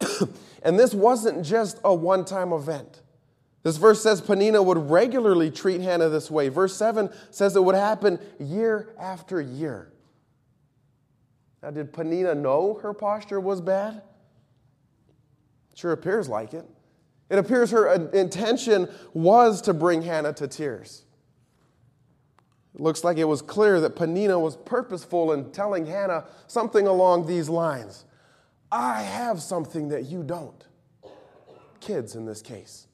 and 0.63 0.79
this 0.79 0.93
wasn't 0.93 1.45
just 1.45 1.81
a 1.85 1.95
one 1.95 2.25
time 2.25 2.53
event. 2.53 3.01
This 3.63 3.79
verse 3.79 4.03
says 4.03 4.21
Peninnah 4.21 4.63
would 4.63 4.91
regularly 4.91 5.51
treat 5.51 5.81
Hannah 5.81 6.09
this 6.09 6.31
way. 6.31 6.49
Verse 6.51 6.77
7 6.77 7.11
says 7.31 7.57
it 7.57 7.65
would 7.65 7.75
happen 7.75 8.21
year 8.39 8.95
after 8.99 9.41
year. 9.41 9.93
Now, 11.63 11.71
did 11.71 11.93
Peninnah 11.93 12.35
know 12.35 12.79
her 12.83 12.93
posture 12.93 13.41
was 13.41 13.61
bad? 13.61 14.03
Sure 15.75 15.93
appears 15.93 16.29
like 16.29 16.55
it. 16.55 16.65
It 17.29 17.39
appears 17.39 17.73
her 17.73 17.93
intention 18.13 18.89
was 19.13 19.63
to 19.63 19.75
bring 19.75 20.03
Hannah 20.03 20.33
to 20.35 20.47
tears. 20.47 21.06
It 22.77 22.83
looks 22.83 23.03
like 23.03 23.17
it 23.17 23.25
was 23.25 23.41
clear 23.41 23.81
that 23.81 23.97
Peninnah 23.97 24.39
was 24.39 24.55
purposeful 24.55 25.33
in 25.33 25.51
telling 25.51 25.87
Hannah 25.87 26.27
something 26.47 26.87
along 26.87 27.27
these 27.27 27.49
lines 27.49 28.05
I 28.71 29.03
have 29.03 29.41
something 29.41 29.89
that 29.89 30.07
you 30.07 30.23
don't. 30.23 30.63
Kids 31.81 32.17
in 32.17 32.27
this 32.27 32.43
case. 32.43 32.87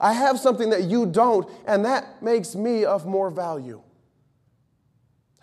I 0.00 0.12
have 0.12 0.38
something 0.40 0.70
that 0.70 0.84
you 0.84 1.06
don't, 1.06 1.48
and 1.66 1.84
that 1.84 2.22
makes 2.22 2.56
me 2.56 2.84
of 2.84 3.06
more 3.06 3.30
value. 3.30 3.82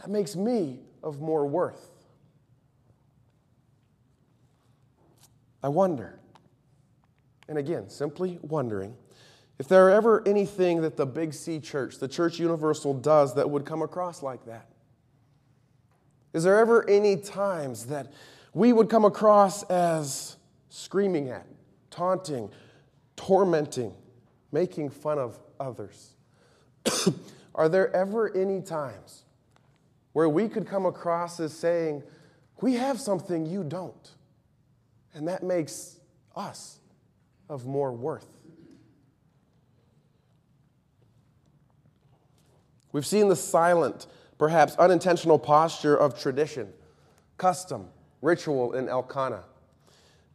That 0.01 0.09
makes 0.09 0.35
me 0.35 0.79
of 1.03 1.21
more 1.21 1.45
worth. 1.45 1.91
I 5.61 5.69
wonder, 5.69 6.19
and 7.47 7.57
again, 7.57 7.89
simply 7.89 8.39
wondering, 8.41 8.95
if 9.57 9.67
there 9.67 9.87
are 9.87 9.91
ever 9.91 10.27
anything 10.27 10.81
that 10.81 10.97
the 10.97 11.05
Big 11.05 11.33
C 11.33 11.59
Church, 11.59 11.99
the 11.99 12.07
Church 12.07 12.39
Universal, 12.39 12.95
does 12.95 13.35
that 13.35 13.49
would 13.49 13.65
come 13.65 13.81
across 13.81 14.21
like 14.21 14.45
that. 14.45 14.67
Is 16.33 16.43
there 16.43 16.59
ever 16.59 16.87
any 16.89 17.15
times 17.15 17.85
that 17.85 18.11
we 18.53 18.73
would 18.73 18.89
come 18.89 19.05
across 19.05 19.63
as 19.63 20.35
screaming 20.67 21.29
at, 21.29 21.45
taunting, 21.89 22.49
tormenting, 23.15 23.93
making 24.51 24.89
fun 24.89 25.17
of 25.17 25.39
others? 25.57 26.15
are 27.55 27.69
there 27.69 27.95
ever 27.95 28.35
any 28.35 28.61
times 28.61 29.23
where 30.11 30.27
we 30.27 30.49
could 30.49 30.67
come 30.67 30.85
across 30.85 31.39
as 31.39 31.53
saying, 31.53 32.03
We 32.59 32.73
have 32.73 32.99
something 32.99 33.45
you 33.45 33.63
don't? 33.63 34.11
And 35.13 35.29
that 35.29 35.43
makes 35.43 35.97
us 36.35 36.79
of 37.47 37.65
more 37.65 37.93
worth. 37.93 38.34
We've 42.91 43.05
seen 43.05 43.27
the 43.27 43.35
silent, 43.35 44.07
perhaps 44.37 44.75
unintentional 44.75 45.39
posture 45.39 45.95
of 45.95 46.19
tradition, 46.19 46.71
custom, 47.37 47.89
ritual 48.21 48.73
in 48.73 48.89
Elkanah. 48.89 49.43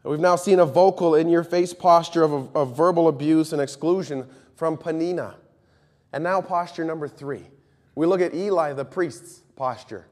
We've 0.02 0.21
now 0.21 0.37
seen 0.37 0.61
a 0.61 0.66
vocal, 0.66 1.14
in 1.14 1.28
your 1.28 1.45
face 1.45 1.75
posture 1.75 2.23
of, 2.23 2.57
of 2.57 2.76
verbal 2.76 3.09
abuse 3.09 3.52
and 3.52 3.61
exclusion 3.61 4.26
from 4.57 4.78
Peninnah. 4.78 5.37
And 6.12 6.25
now, 6.25 6.40
posture 6.40 6.85
number 6.85 7.07
three. 7.07 7.47
We 7.95 8.07
look 8.07 8.21
at 8.21 8.35
Eli, 8.35 8.73
the 8.73 8.85
priest's 8.85 9.42
posture. 9.57 10.07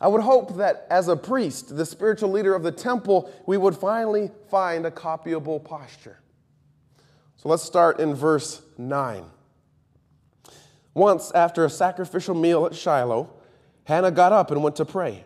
I 0.00 0.08
would 0.08 0.20
hope 0.20 0.56
that 0.58 0.86
as 0.90 1.08
a 1.08 1.16
priest, 1.16 1.76
the 1.76 1.86
spiritual 1.86 2.30
leader 2.30 2.54
of 2.54 2.62
the 2.62 2.70
temple, 2.70 3.32
we 3.46 3.56
would 3.56 3.76
finally 3.76 4.30
find 4.50 4.86
a 4.86 4.90
copyable 4.90 5.62
posture. 5.62 6.20
So 7.36 7.48
let's 7.48 7.62
start 7.62 7.98
in 7.98 8.14
verse 8.14 8.62
9. 8.76 9.24
Once, 10.98 11.30
after 11.30 11.64
a 11.64 11.70
sacrificial 11.70 12.34
meal 12.34 12.66
at 12.66 12.74
Shiloh, 12.74 13.30
Hannah 13.84 14.10
got 14.10 14.32
up 14.32 14.50
and 14.50 14.62
went 14.64 14.74
to 14.76 14.84
pray. 14.84 15.24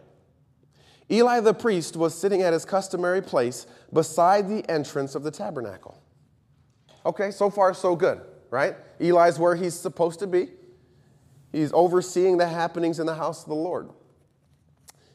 Eli 1.10 1.40
the 1.40 1.54
priest 1.54 1.96
was 1.96 2.14
sitting 2.14 2.42
at 2.42 2.52
his 2.52 2.66
customary 2.66 3.22
place 3.22 3.66
beside 3.90 4.48
the 4.50 4.70
entrance 4.70 5.14
of 5.14 5.22
the 5.22 5.30
tabernacle. 5.30 5.98
Okay, 7.06 7.30
so 7.30 7.48
far 7.48 7.72
so 7.72 7.96
good, 7.96 8.20
right? 8.50 8.76
Eli's 9.00 9.38
where 9.38 9.56
he's 9.56 9.74
supposed 9.74 10.20
to 10.20 10.26
be. 10.26 10.50
He's 11.52 11.72
overseeing 11.72 12.36
the 12.36 12.46
happenings 12.46 13.00
in 13.00 13.06
the 13.06 13.14
house 13.14 13.42
of 13.42 13.48
the 13.48 13.54
Lord. 13.54 13.88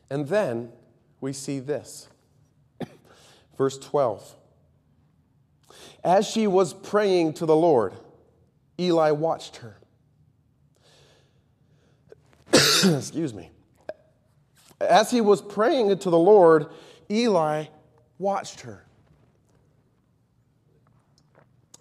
And 0.09 0.27
then 0.27 0.71
we 1.21 1.33
see 1.33 1.59
this. 1.59 2.09
Verse 3.59 3.77
12. 3.77 4.35
As 6.03 6.27
she 6.27 6.47
was 6.47 6.73
praying 6.73 7.33
to 7.33 7.45
the 7.45 7.55
Lord, 7.55 7.93
Eli 8.79 9.11
watched 9.11 9.57
her. 9.57 9.77
Excuse 12.97 13.33
me. 13.33 13.51
As 14.79 15.09
he 15.09 15.21
was 15.21 15.41
praying 15.41 15.97
to 15.97 16.09
the 16.09 16.17
Lord, 16.17 16.67
Eli 17.09 17.65
watched 18.19 18.61
her. 18.61 18.85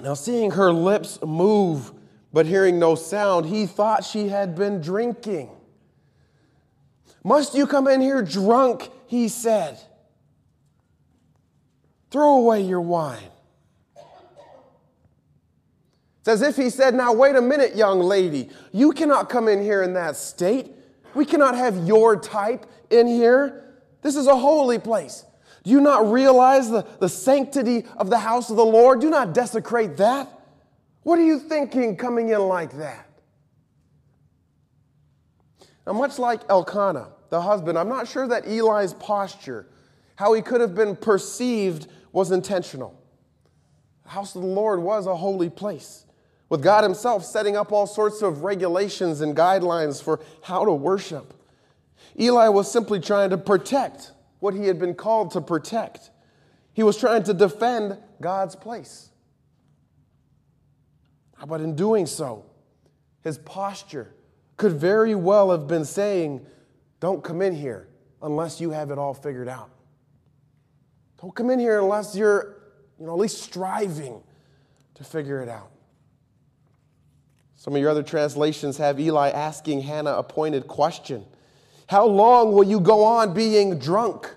Now, 0.01 0.15
seeing 0.15 0.53
her 0.53 0.73
lips 0.73 1.19
move 1.23 1.93
but 2.33 2.47
hearing 2.47 2.79
no 2.79 2.95
sound, 2.95 3.47
he 3.47 3.67
thought 3.67 4.05
she 4.05 4.29
had 4.29 4.55
been 4.55 4.81
drinking. 4.81 5.51
Must 7.25 7.55
you 7.55 7.67
come 7.67 7.89
in 7.89 8.01
here 8.01 8.23
drunk? 8.23 8.91
He 9.07 9.29
said. 9.29 9.81
Throw 12.11 12.37
away 12.37 12.63
your 12.63 12.83
wine. 12.83 13.31
It's 16.19 16.29
as 16.29 16.43
if 16.43 16.57
he 16.57 16.71
said, 16.71 16.95
Now, 16.95 17.13
wait 17.13 17.37
a 17.37 17.43
minute, 17.43 17.75
young 17.75 18.01
lady. 18.01 18.51
You 18.71 18.93
cannot 18.93 19.29
come 19.29 19.49
in 19.49 19.63
here 19.63 19.83
in 19.83 19.95
that 19.95 20.17
state. 20.17 20.76
We 21.17 21.25
cannot 21.25 21.57
have 21.57 21.87
your 21.87 22.17
type 22.17 22.67
in 22.91 23.07
here. 23.07 23.75
This 24.03 24.17
is 24.17 24.27
a 24.27 24.37
holy 24.37 24.79
place. 24.79 25.25
Do 25.65 25.71
you 25.71 25.81
not 25.81 26.13
realize 26.13 26.71
the, 26.71 26.87
the 27.01 27.09
sanctity 27.09 27.85
of 27.97 28.09
the 28.09 28.19
house 28.19 28.51
of 28.51 28.57
the 28.57 28.65
Lord? 28.65 29.01
Do 29.01 29.11
not 29.11 29.35
desecrate 29.35 29.97
that. 29.97 30.31
What 31.03 31.19
are 31.19 31.25
you 31.25 31.39
thinking 31.39 31.97
coming 31.97 32.29
in 32.29 32.41
like 32.41 32.77
that? 32.79 33.09
Now, 35.87 35.93
much 35.93 36.19
like 36.19 36.41
Elkanah, 36.49 37.09
the 37.31 37.41
husband, 37.41 37.79
I'm 37.79 37.89
not 37.89 38.09
sure 38.09 38.29
that 38.29 38.47
Eli's 38.47 38.93
posture, 38.95 39.67
how 40.17 40.35
he 40.35 40.43
could 40.43 40.61
have 40.61 40.75
been 40.75 40.97
perceived, 40.97 41.89
was 42.13 42.31
intentional. 42.31 43.01
The 44.05 44.11
house 44.11 44.35
of 44.35 44.43
the 44.43 44.49
Lord 44.49 44.81
was 44.81 45.07
a 45.07 45.17
holy 45.17 45.51
place, 45.51 46.06
with 46.49 46.63
God 46.63 46.85
Himself 46.85 47.25
setting 47.25 47.57
up 47.57 47.73
all 47.73 47.87
sorts 47.87 48.23
of 48.23 48.43
regulations 48.43 49.21
and 49.21 49.37
guidelines 49.37 50.03
for 50.03 50.21
how 50.43 50.65
to 50.65 50.73
worship. 50.73 51.35
Eli 52.19 52.49
was 52.49 52.71
simply 52.71 53.01
trying 53.01 53.31
to 53.31 53.39
protect 53.39 54.13
what 54.39 54.55
he 54.55 54.67
had 54.67 54.79
been 54.79 54.95
called 54.95 55.31
to 55.33 55.41
protect. 55.41 56.11
He 56.73 56.83
was 56.83 56.99
trying 56.99 57.25
to 57.25 57.35
defend 57.35 57.99
God's 58.21 58.55
place. 58.55 59.11
But 61.47 61.61
in 61.61 61.75
doing 61.75 62.07
so, 62.07 62.47
his 63.23 63.39
posture 63.39 64.15
could 64.57 64.73
very 64.73 65.15
well 65.15 65.51
have 65.51 65.67
been 65.67 65.85
saying, 65.85 66.47
don't 67.01 67.23
come 67.23 67.43
in 67.43 67.55
here 67.55 67.89
unless 68.23 68.61
you 68.61 68.71
have 68.71 68.91
it 68.91 68.99
all 68.99 69.15
figured 69.15 69.49
out. 69.49 69.71
Don't 71.21 71.35
come 71.35 71.51
in 71.51 71.59
here 71.59 71.79
unless 71.81 72.15
you're, 72.15 72.57
you 72.99 73.07
know, 73.07 73.13
at 73.13 73.19
least 73.19 73.43
striving 73.43 74.23
to 74.95 75.05
figure 75.05 75.43
it 75.43 75.49
out. 75.49 75.71
Some 77.57 77.75
of 77.75 77.81
your 77.81 77.91
other 77.91 78.03
translations 78.03 78.77
have 78.77 79.01
Eli 79.01 79.31
asking 79.31 79.83
Hannah 79.83 80.13
a 80.13 80.23
pointed 80.23 80.69
question 80.69 81.25
How 81.89 82.07
long 82.07 82.53
will 82.53 82.65
you 82.65 82.81
go 82.81 83.05
on 83.05 83.35
being 83.35 83.79
drunk? 83.79 84.35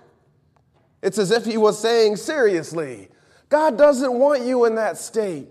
It's 1.02 1.18
as 1.18 1.30
if 1.30 1.44
he 1.44 1.56
was 1.56 1.78
saying, 1.78 2.16
Seriously, 2.16 3.08
God 3.48 3.76
doesn't 3.76 4.12
want 4.12 4.44
you 4.44 4.64
in 4.64 4.74
that 4.76 4.96
state. 4.96 5.48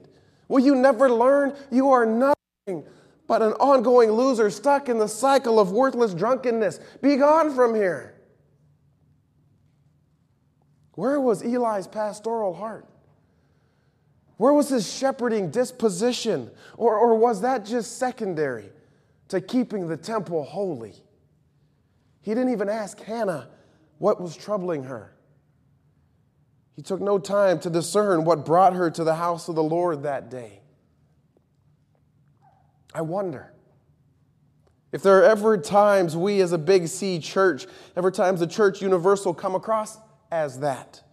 Will 0.47 0.59
you 0.59 0.75
never 0.75 1.11
learn? 1.11 1.55
You 1.71 1.91
are 1.91 2.05
nothing 2.05 2.83
but 3.27 3.43
an 3.43 3.53
ongoing 3.53 4.11
loser 4.11 4.49
stuck 4.49 4.89
in 4.89 4.97
the 4.97 5.07
cycle 5.07 5.59
of 5.59 5.71
worthless 5.71 6.15
drunkenness. 6.15 6.79
Be 7.01 7.15
gone 7.15 7.53
from 7.53 7.75
here. 7.75 8.15
Where 10.93 11.19
was 11.19 11.43
Eli's 11.43 11.87
pastoral 11.87 12.55
heart? 12.55 12.87
Where 14.39 14.53
was 14.53 14.69
his 14.69 14.89
shepherding 14.89 15.51
disposition? 15.51 16.49
Or, 16.77 16.97
or 16.97 17.15
was 17.15 17.41
that 17.41 17.65
just 17.65 17.97
secondary 17.97 18.69
to 19.27 19.41
keeping 19.41 19.89
the 19.89 19.97
temple 19.97 20.45
holy? 20.45 20.93
He 22.21 22.31
didn't 22.31 22.53
even 22.53 22.69
ask 22.69 23.01
Hannah 23.01 23.49
what 23.97 24.21
was 24.21 24.37
troubling 24.37 24.85
her. 24.85 25.13
He 26.77 26.81
took 26.81 27.01
no 27.01 27.19
time 27.19 27.59
to 27.59 27.69
discern 27.69 28.23
what 28.23 28.45
brought 28.45 28.71
her 28.71 28.89
to 28.89 29.03
the 29.03 29.15
house 29.15 29.49
of 29.49 29.55
the 29.55 29.63
Lord 29.63 30.03
that 30.03 30.29
day. 30.29 30.61
I 32.95 33.01
wonder 33.01 33.51
if 34.93 35.03
there 35.03 35.19
are 35.19 35.23
ever 35.23 35.57
times 35.57 36.15
we 36.15 36.39
as 36.39 36.53
a 36.53 36.57
Big 36.57 36.87
C 36.87 37.19
church, 37.19 37.67
ever 37.97 38.09
times 38.09 38.39
the 38.39 38.47
church 38.47 38.81
universal 38.81 39.33
come 39.33 39.53
across 39.53 39.97
as 40.31 40.59
that. 40.59 41.03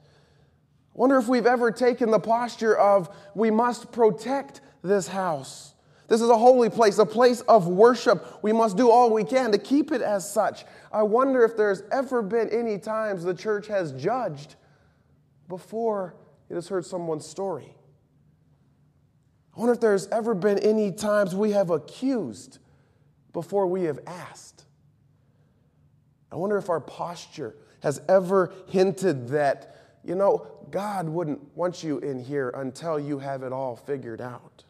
Wonder 0.96 1.18
if 1.18 1.28
we've 1.28 1.46
ever 1.46 1.70
taken 1.70 2.10
the 2.10 2.18
posture 2.18 2.74
of 2.74 3.14
we 3.34 3.50
must 3.50 3.92
protect 3.92 4.62
this 4.82 5.06
house. 5.06 5.74
This 6.08 6.22
is 6.22 6.30
a 6.30 6.38
holy 6.38 6.70
place, 6.70 6.96
a 6.96 7.04
place 7.04 7.42
of 7.42 7.68
worship. 7.68 8.42
We 8.42 8.52
must 8.52 8.78
do 8.78 8.90
all 8.90 9.12
we 9.12 9.22
can 9.22 9.52
to 9.52 9.58
keep 9.58 9.92
it 9.92 10.00
as 10.00 10.28
such. 10.28 10.64
I 10.90 11.02
wonder 11.02 11.44
if 11.44 11.54
there's 11.54 11.82
ever 11.92 12.22
been 12.22 12.48
any 12.48 12.78
times 12.78 13.24
the 13.24 13.34
church 13.34 13.66
has 13.66 13.92
judged 13.92 14.54
before 15.48 16.14
it 16.48 16.54
has 16.54 16.68
heard 16.68 16.86
someone's 16.86 17.26
story. 17.26 17.74
I 19.54 19.58
wonder 19.58 19.74
if 19.74 19.80
there's 19.80 20.06
ever 20.08 20.34
been 20.34 20.58
any 20.60 20.92
times 20.92 21.34
we 21.34 21.50
have 21.52 21.68
accused 21.68 22.58
before 23.34 23.66
we 23.66 23.82
have 23.82 23.98
asked. 24.06 24.64
I 26.32 26.36
wonder 26.36 26.56
if 26.56 26.70
our 26.70 26.80
posture 26.80 27.54
has 27.82 28.00
ever 28.08 28.52
hinted 28.68 29.28
that, 29.28 29.76
you 30.06 30.14
know, 30.14 30.46
God 30.70 31.08
wouldn't 31.08 31.40
want 31.56 31.82
you 31.82 31.98
in 31.98 32.22
here 32.22 32.50
until 32.50 32.98
you 32.98 33.18
have 33.18 33.42
it 33.42 33.52
all 33.52 33.76
figured 33.76 34.20
out. 34.20 34.64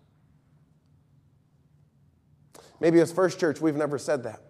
Maybe 2.81 3.01
as 3.01 3.13
First 3.13 3.39
Church, 3.39 3.61
we've 3.61 3.77
never 3.77 3.99
said 3.99 4.23
that. 4.25 4.41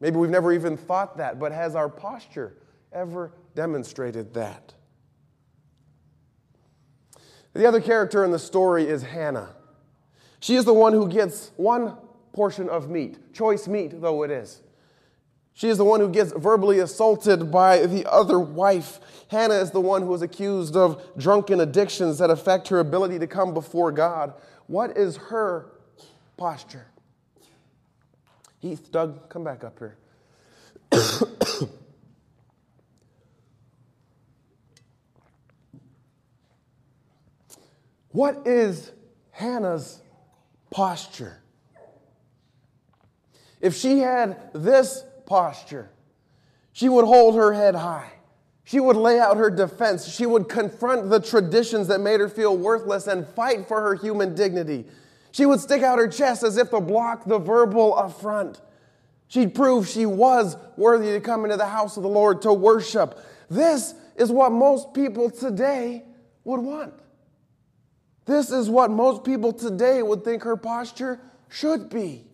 Maybe 0.00 0.16
we've 0.16 0.30
never 0.30 0.52
even 0.52 0.76
thought 0.76 1.16
that, 1.18 1.38
but 1.38 1.52
has 1.52 1.74
our 1.74 1.88
posture 1.88 2.56
ever 2.92 3.32
demonstrated 3.54 4.34
that? 4.34 4.74
The 7.54 7.66
other 7.66 7.80
character 7.80 8.24
in 8.24 8.30
the 8.30 8.38
story 8.38 8.86
is 8.86 9.02
Hannah. 9.02 9.54
She 10.40 10.54
is 10.54 10.64
the 10.64 10.74
one 10.74 10.92
who 10.92 11.08
gets 11.08 11.50
one 11.56 11.96
portion 12.32 12.68
of 12.68 12.88
meat, 12.88 13.34
choice 13.34 13.66
meat 13.66 14.00
though 14.00 14.22
it 14.22 14.30
is. 14.30 14.62
She 15.58 15.68
is 15.68 15.76
the 15.76 15.84
one 15.84 15.98
who 15.98 16.08
gets 16.08 16.30
verbally 16.30 16.78
assaulted 16.78 17.50
by 17.50 17.84
the 17.84 18.08
other 18.08 18.38
wife. 18.38 19.00
Hannah 19.26 19.54
is 19.54 19.72
the 19.72 19.80
one 19.80 20.02
who 20.02 20.14
is 20.14 20.22
accused 20.22 20.76
of 20.76 21.04
drunken 21.18 21.58
addictions 21.58 22.18
that 22.18 22.30
affect 22.30 22.68
her 22.68 22.78
ability 22.78 23.18
to 23.18 23.26
come 23.26 23.54
before 23.54 23.90
God. 23.90 24.34
What 24.68 24.96
is 24.96 25.16
her 25.16 25.72
posture? 26.36 26.86
Heath, 28.60 28.92
Doug, 28.92 29.28
come 29.28 29.42
back 29.42 29.64
up 29.64 29.80
here. 29.80 29.96
what 38.12 38.46
is 38.46 38.92
Hannah's 39.32 40.00
posture? 40.70 41.42
If 43.60 43.74
she 43.74 43.98
had 43.98 44.52
this 44.54 45.02
posture, 45.28 45.90
she 46.72 46.88
would 46.88 47.04
hold 47.04 47.36
her 47.36 47.52
head 47.52 47.74
high. 47.74 48.10
She 48.64 48.80
would 48.80 48.96
lay 48.96 49.18
out 49.18 49.36
her 49.36 49.50
defense. 49.50 50.12
She 50.12 50.26
would 50.26 50.48
confront 50.48 51.08
the 51.08 51.20
traditions 51.20 51.88
that 51.88 52.00
made 52.00 52.20
her 52.20 52.28
feel 52.28 52.56
worthless 52.56 53.06
and 53.06 53.26
fight 53.26 53.66
for 53.66 53.80
her 53.80 53.94
human 53.94 54.34
dignity. 54.34 54.84
She 55.30 55.46
would 55.46 55.60
stick 55.60 55.82
out 55.82 55.98
her 55.98 56.08
chest 56.08 56.42
as 56.42 56.56
if 56.56 56.70
to 56.70 56.80
block 56.80 57.24
the 57.24 57.38
verbal 57.38 57.96
affront. 57.96 58.60
She'd 59.28 59.54
prove 59.54 59.88
she 59.88 60.06
was 60.06 60.56
worthy 60.76 61.12
to 61.12 61.20
come 61.20 61.44
into 61.44 61.56
the 61.56 61.66
house 61.66 61.96
of 61.96 62.02
the 62.02 62.08
Lord 62.08 62.42
to 62.42 62.52
worship. 62.52 63.18
This 63.48 63.94
is 64.16 64.30
what 64.30 64.52
most 64.52 64.92
people 64.92 65.30
today 65.30 66.04
would 66.44 66.60
want. 66.60 66.94
This 68.26 68.50
is 68.50 68.68
what 68.68 68.90
most 68.90 69.24
people 69.24 69.52
today 69.52 70.02
would 70.02 70.24
think 70.24 70.42
her 70.42 70.56
posture 70.56 71.20
should 71.48 71.88
be. 71.88 72.26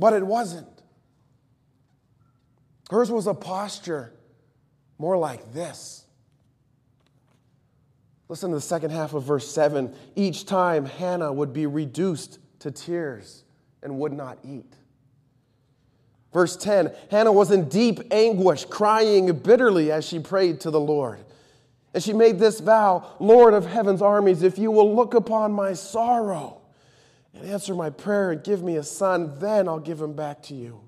But 0.00 0.14
it 0.14 0.26
wasn't. 0.26 0.66
Hers 2.90 3.10
was 3.12 3.26
a 3.26 3.34
posture 3.34 4.14
more 4.98 5.18
like 5.18 5.52
this. 5.52 6.06
Listen 8.30 8.48
to 8.48 8.56
the 8.56 8.62
second 8.62 8.92
half 8.92 9.12
of 9.12 9.24
verse 9.24 9.46
7. 9.52 9.94
Each 10.16 10.46
time 10.46 10.86
Hannah 10.86 11.30
would 11.30 11.52
be 11.52 11.66
reduced 11.66 12.38
to 12.60 12.70
tears 12.70 13.44
and 13.82 13.98
would 13.98 14.14
not 14.14 14.38
eat. 14.42 14.72
Verse 16.32 16.56
10 16.56 16.92
Hannah 17.10 17.32
was 17.32 17.50
in 17.50 17.68
deep 17.68 18.00
anguish, 18.10 18.64
crying 18.64 19.30
bitterly 19.36 19.92
as 19.92 20.06
she 20.06 20.18
prayed 20.18 20.60
to 20.60 20.70
the 20.70 20.80
Lord. 20.80 21.22
And 21.92 22.02
she 22.02 22.14
made 22.14 22.38
this 22.38 22.60
vow 22.60 23.16
Lord 23.20 23.52
of 23.52 23.66
heaven's 23.66 24.00
armies, 24.00 24.42
if 24.42 24.56
you 24.56 24.70
will 24.70 24.96
look 24.96 25.12
upon 25.12 25.52
my 25.52 25.74
sorrow 25.74 26.59
and 27.34 27.44
answer 27.44 27.74
my 27.74 27.90
prayer 27.90 28.32
and 28.32 28.42
give 28.42 28.62
me 28.62 28.76
a 28.76 28.82
son, 28.82 29.38
then 29.38 29.68
I'll 29.68 29.78
give 29.78 30.00
him 30.00 30.14
back 30.14 30.42
to 30.44 30.54
you. 30.54 30.80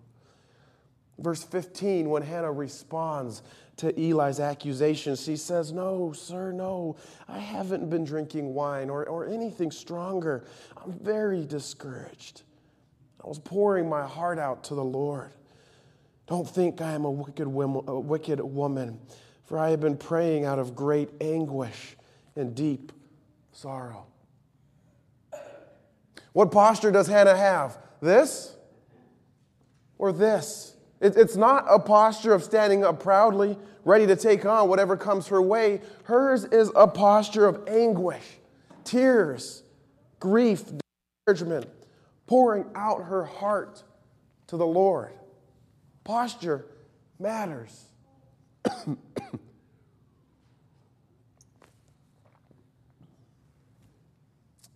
Verse 1.18 1.42
15, 1.44 2.08
when 2.08 2.22
Hannah 2.22 2.50
responds 2.50 3.42
to 3.76 3.98
Eli's 4.00 4.40
accusations, 4.40 5.22
she 5.22 5.36
says, 5.36 5.72
No, 5.72 6.12
sir, 6.12 6.52
no, 6.52 6.96
I 7.28 7.38
haven't 7.38 7.88
been 7.90 8.04
drinking 8.04 8.54
wine 8.54 8.90
or, 8.90 9.06
or 9.06 9.26
anything 9.26 9.70
stronger. 9.70 10.44
I'm 10.82 10.92
very 10.92 11.44
discouraged. 11.44 12.42
I 13.24 13.28
was 13.28 13.38
pouring 13.38 13.88
my 13.88 14.04
heart 14.04 14.38
out 14.38 14.64
to 14.64 14.74
the 14.74 14.84
Lord. 14.84 15.30
Don't 16.26 16.48
think 16.48 16.80
I 16.80 16.92
am 16.92 17.04
a 17.04 17.10
wicked, 17.10 17.46
a 17.46 18.00
wicked 18.00 18.40
woman, 18.40 18.98
for 19.44 19.58
I 19.58 19.70
have 19.70 19.80
been 19.80 19.96
praying 19.96 20.44
out 20.44 20.58
of 20.58 20.74
great 20.74 21.10
anguish 21.20 21.96
and 22.36 22.54
deep 22.54 22.92
sorrow. 23.52 24.06
What 26.32 26.50
posture 26.50 26.90
does 26.90 27.06
Hannah 27.06 27.36
have? 27.36 27.78
This 28.00 28.56
or 29.98 30.12
this? 30.12 30.76
It, 31.00 31.16
it's 31.16 31.36
not 31.36 31.66
a 31.68 31.78
posture 31.78 32.32
of 32.32 32.42
standing 32.42 32.84
up 32.84 33.02
proudly, 33.02 33.58
ready 33.84 34.06
to 34.06 34.16
take 34.16 34.46
on 34.46 34.68
whatever 34.68 34.96
comes 34.96 35.26
her 35.28 35.42
way. 35.42 35.80
Hers 36.04 36.44
is 36.44 36.70
a 36.74 36.86
posture 36.86 37.46
of 37.46 37.68
anguish, 37.68 38.24
tears, 38.84 39.62
grief, 40.20 40.62
discouragement, 41.26 41.68
pouring 42.26 42.66
out 42.74 43.04
her 43.04 43.24
heart 43.24 43.82
to 44.46 44.56
the 44.56 44.66
Lord. 44.66 45.12
Posture 46.04 46.66
matters. 47.18 47.86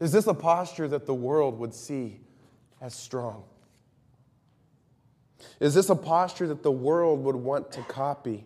Is 0.01 0.13
this 0.13 0.27
a 0.27 0.35
posture 0.35 0.89
that 0.89 1.07
the 1.07 1.15
world 1.15 1.59
would 1.59 1.75
see 1.75 2.21
as 2.81 2.95
strong? 2.95 3.45
Is 5.61 5.75
this 5.75 5.89
a 5.89 5.97
posture 5.97 6.47
that 6.49 6.63
the 6.63 6.73
world 6.73 7.25
would 7.25 7.37
want 7.37 7.73
to 7.73 7.83
copy? 7.83 8.45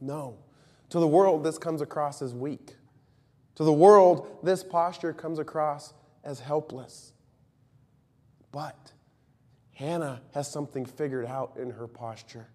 No. 0.00 0.36
To 0.90 0.98
the 0.98 1.06
world, 1.06 1.44
this 1.44 1.58
comes 1.58 1.80
across 1.80 2.20
as 2.20 2.34
weak. 2.34 2.74
To 3.56 3.64
the 3.64 3.72
world, 3.72 4.38
this 4.42 4.64
posture 4.64 5.12
comes 5.12 5.38
across 5.38 5.94
as 6.24 6.40
helpless. 6.40 7.12
But 8.50 8.92
Hannah 9.72 10.20
has 10.34 10.50
something 10.50 10.84
figured 10.84 11.26
out 11.26 11.56
in 11.60 11.70
her 11.70 11.86
posture. 11.86 12.48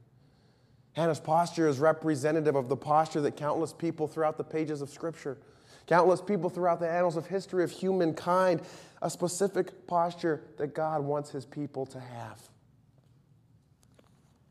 Hannah's 0.93 1.19
posture 1.19 1.67
is 1.67 1.79
representative 1.79 2.55
of 2.55 2.69
the 2.69 2.75
posture 2.75 3.21
that 3.21 3.35
countless 3.35 3.73
people 3.73 4.07
throughout 4.07 4.37
the 4.37 4.43
pages 4.43 4.81
of 4.81 4.89
Scripture 4.89 5.37
Countless 5.87 6.21
people 6.21 6.49
throughout 6.49 6.79
the 6.79 6.89
annals 6.89 7.15
of 7.15 7.27
history 7.27 7.63
of 7.63 7.71
humankind, 7.71 8.61
a 9.01 9.09
specific 9.09 9.87
posture 9.87 10.41
that 10.57 10.73
God 10.73 11.03
wants 11.03 11.29
his 11.29 11.45
people 11.45 11.85
to 11.87 11.99
have. 11.99 12.41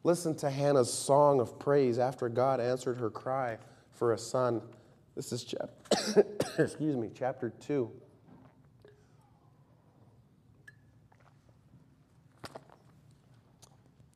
Listen 0.05 0.37
to 0.37 0.51
Hannah's 0.51 0.93
song 0.93 1.41
of 1.41 1.59
praise 1.59 1.99
after 1.99 2.29
God 2.29 2.61
answered 2.61 2.99
her 2.99 3.11
cry 3.11 3.59
for 3.93 4.13
a 4.13 4.19
son. 4.19 4.61
This 5.17 5.33
is 5.33 5.45
chapter, 5.45 6.27
excuse 6.59 6.97
me, 6.97 7.11
chapter 7.15 7.51
2. 7.67 7.91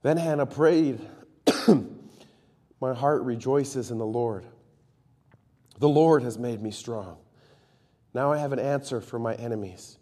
Then 0.02 0.16
Hannah 0.16 0.46
prayed, 0.46 1.00
My 2.80 2.94
heart 2.94 3.22
rejoices 3.22 3.90
in 3.90 3.98
the 3.98 4.06
Lord. 4.06 4.44
The 5.78 5.88
Lord 5.88 6.22
has 6.22 6.38
made 6.38 6.60
me 6.60 6.70
strong. 6.70 7.18
Now 8.14 8.32
I 8.32 8.38
have 8.38 8.52
an 8.52 8.58
answer 8.58 9.00
for 9.00 9.18
my 9.18 9.34
enemies. 9.34 9.98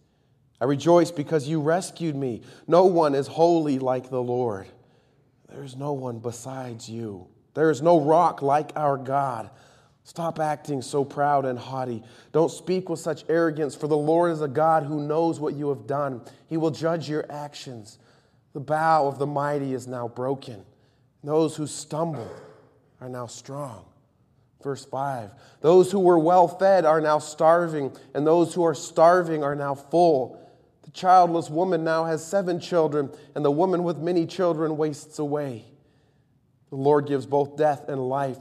I 0.61 0.65
rejoice 0.65 1.11
because 1.11 1.47
you 1.47 1.61
rescued 1.61 2.17
me. 2.17 2.43
No 2.67 2.87
one 2.87 3.15
is 3.15 3.27
holy 3.27 3.79
like 3.79 4.09
the 4.09 4.23
Lord. 4.23 4.67
There 5.51 5.63
is 5.63 5.77
no 5.77 5.93
one 5.93 6.19
besides 6.19 6.89
you. 6.89 7.29
There 7.55 7.71
is 7.71 7.83
no 7.83 8.01
rock 8.01 8.43
like 8.43 8.73
our 8.75 8.97
God. 8.97 9.51
Stop 10.05 10.39
acting 10.39 10.83
so 10.83 11.05
proud 11.05 11.45
and 11.45 11.59
haughty. 11.59 12.03
Don't 12.33 12.51
speak 12.51 12.89
with 12.89 13.01
such 13.01 13.25
arrogance, 13.29 13.75
for 13.75 13.89
the 13.89 13.97
Lord 13.97 14.31
is 14.31 14.41
a 14.41 14.49
God 14.49 14.85
who 14.85 15.07
knows 15.07 15.41
what 15.41 15.55
you 15.55 15.69
have 15.69 15.87
done. 15.87 16.23
He 16.47 16.57
will 16.57 16.71
judge 16.71 17.09
your 17.09 17.27
actions. 17.29 17.99
The 18.53 18.61
bow 18.61 19.09
of 19.09 19.19
the 19.19 19.27
mighty 19.27 19.75
is 19.75 19.87
now 19.87 20.09
broken. 20.09 20.65
Those 21.25 21.57
who 21.57 21.67
stumbled 21.67 22.41
are 23.01 23.09
now 23.09 23.27
strong. 23.27 23.85
Verse 24.67 24.85
5 24.85 25.31
Those 25.61 25.93
who 25.93 26.01
were 26.01 26.19
well 26.19 26.49
fed 26.49 26.85
are 26.85 27.01
now 27.01 27.21
starving, 27.21 27.97
and 28.15 28.27
those 28.27 28.53
who 28.53 28.65
are 28.65 28.75
starving 28.75 29.45
are 29.45 29.55
now 29.55 29.77
full. 29.77 30.43
The 30.83 30.91
childless 30.91 31.49
woman 31.49 31.85
now 31.85 32.07
has 32.07 32.27
seven 32.27 32.59
children, 32.59 33.13
and 33.37 33.45
the 33.45 33.51
woman 33.53 33.85
with 33.85 33.99
many 33.99 34.27
children 34.27 34.77
wastes 34.77 35.21
away. 35.21 35.67
The 36.71 36.77
Lord 36.77 37.07
gives 37.07 37.27
both 37.27 37.57
death 37.57 37.89
and 37.89 38.09
life. 38.09 38.41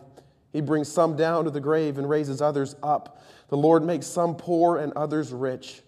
He 0.51 0.61
brings 0.61 0.91
some 0.91 1.15
down 1.15 1.43
to 1.43 1.51
the 1.51 1.59
grave 1.59 1.99
and 1.99 2.09
raises 2.09 2.41
others 2.41 2.75
up. 2.81 3.21
The 3.49 3.57
Lord 3.57 3.83
makes 3.83 4.07
some 4.07 4.35
poor 4.35 4.77
and 4.77 4.93
others 4.93 5.31
rich. 5.31 5.83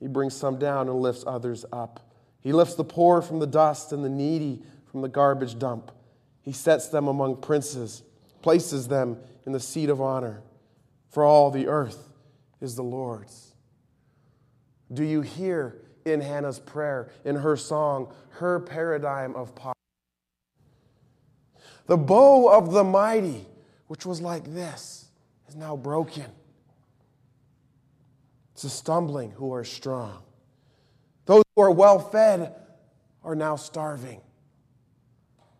He 0.00 0.08
brings 0.08 0.34
some 0.34 0.58
down 0.58 0.88
and 0.88 1.00
lifts 1.00 1.22
others 1.24 1.64
up. 1.72 2.00
He 2.40 2.52
lifts 2.52 2.74
the 2.74 2.82
poor 2.82 3.22
from 3.22 3.38
the 3.38 3.46
dust 3.46 3.92
and 3.92 4.04
the 4.04 4.08
needy 4.08 4.64
from 4.90 5.02
the 5.02 5.08
garbage 5.08 5.56
dump. 5.56 5.92
He 6.42 6.50
sets 6.50 6.88
them 6.88 7.06
among 7.06 7.36
princes, 7.36 8.02
places 8.42 8.88
them 8.88 9.18
in 9.46 9.52
the 9.52 9.60
seat 9.60 9.88
of 9.88 10.00
honor. 10.00 10.42
For 11.10 11.24
all 11.24 11.50
the 11.50 11.66
earth 11.66 12.12
is 12.60 12.76
the 12.76 12.82
Lord's. 12.82 13.54
Do 14.92 15.04
you 15.04 15.20
hear 15.20 15.76
in 16.04 16.20
Hannah's 16.20 16.58
prayer, 16.58 17.10
in 17.24 17.36
her 17.36 17.56
song, 17.56 18.12
her 18.30 18.60
paradigm 18.60 19.34
of 19.34 19.54
poverty? 19.54 19.76
The 21.86 21.96
bow 21.96 22.48
of 22.48 22.72
the 22.72 22.84
mighty, 22.84 23.46
which 23.88 24.06
was 24.06 24.20
like 24.20 24.52
this, 24.54 25.08
is 25.48 25.56
now 25.56 25.76
broken. 25.76 26.26
It's 28.54 28.64
a 28.64 28.70
stumbling 28.70 29.32
who 29.32 29.52
are 29.52 29.64
strong. 29.64 30.22
Those 31.26 31.42
who 31.54 31.62
are 31.62 31.70
well 31.70 31.98
fed 31.98 32.54
are 33.24 33.34
now 33.34 33.56
starving. 33.56 34.20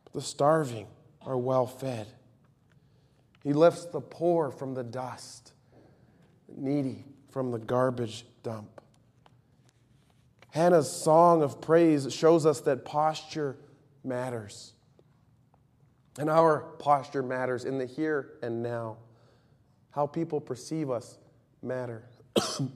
But 0.04 0.12
the 0.12 0.22
starving 0.22 0.86
are 1.22 1.36
well 1.36 1.66
fed. 1.66 2.06
He 3.42 3.52
lifts 3.52 3.86
the 3.86 4.00
poor 4.00 4.50
from 4.50 4.74
the 4.74 4.82
dust, 4.82 5.52
the 6.48 6.60
needy 6.60 7.04
from 7.30 7.50
the 7.50 7.58
garbage 7.58 8.24
dump. 8.42 8.80
Hannah's 10.50 10.90
song 10.90 11.42
of 11.42 11.60
praise 11.60 12.12
shows 12.12 12.44
us 12.44 12.60
that 12.62 12.84
posture 12.84 13.56
matters. 14.02 14.72
And 16.18 16.28
our 16.28 16.60
posture 16.78 17.22
matters 17.22 17.64
in 17.64 17.78
the 17.78 17.86
here 17.86 18.32
and 18.42 18.62
now. 18.62 18.96
How 19.92 20.06
people 20.06 20.40
perceive 20.40 20.90
us 20.90 21.18
matter. 21.62 22.04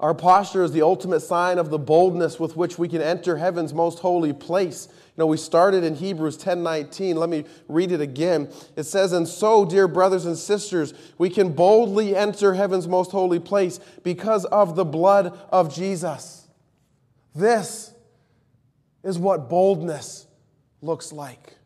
Our 0.00 0.14
posture 0.14 0.64
is 0.64 0.72
the 0.72 0.82
ultimate 0.82 1.20
sign 1.20 1.58
of 1.58 1.70
the 1.70 1.78
boldness 1.78 2.40
with 2.40 2.56
which 2.56 2.78
we 2.78 2.88
can 2.88 3.00
enter 3.00 3.36
heaven's 3.36 3.72
most 3.72 4.00
holy 4.00 4.32
place. 4.32 4.88
You 5.16 5.22
know, 5.22 5.26
we 5.26 5.36
started 5.36 5.84
in 5.84 5.94
Hebrews 5.96 6.38
10:19. 6.38 7.16
Let 7.16 7.28
me 7.28 7.44
read 7.68 7.92
it 7.92 8.00
again. 8.00 8.48
It 8.76 8.84
says, 8.84 9.12
"And 9.12 9.28
so, 9.28 9.66
dear 9.66 9.86
brothers 9.86 10.24
and 10.24 10.38
sisters, 10.38 10.94
we 11.18 11.28
can 11.28 11.52
boldly 11.52 12.16
enter 12.16 12.54
heaven's 12.54 12.88
most 12.88 13.10
holy 13.10 13.38
place 13.38 13.78
because 14.02 14.46
of 14.46 14.74
the 14.74 14.86
blood 14.86 15.38
of 15.50 15.72
Jesus." 15.72 16.48
This 17.34 17.92
is 19.02 19.18
what 19.18 19.50
boldness 19.50 20.26
looks 20.80 21.12
like. 21.12 21.58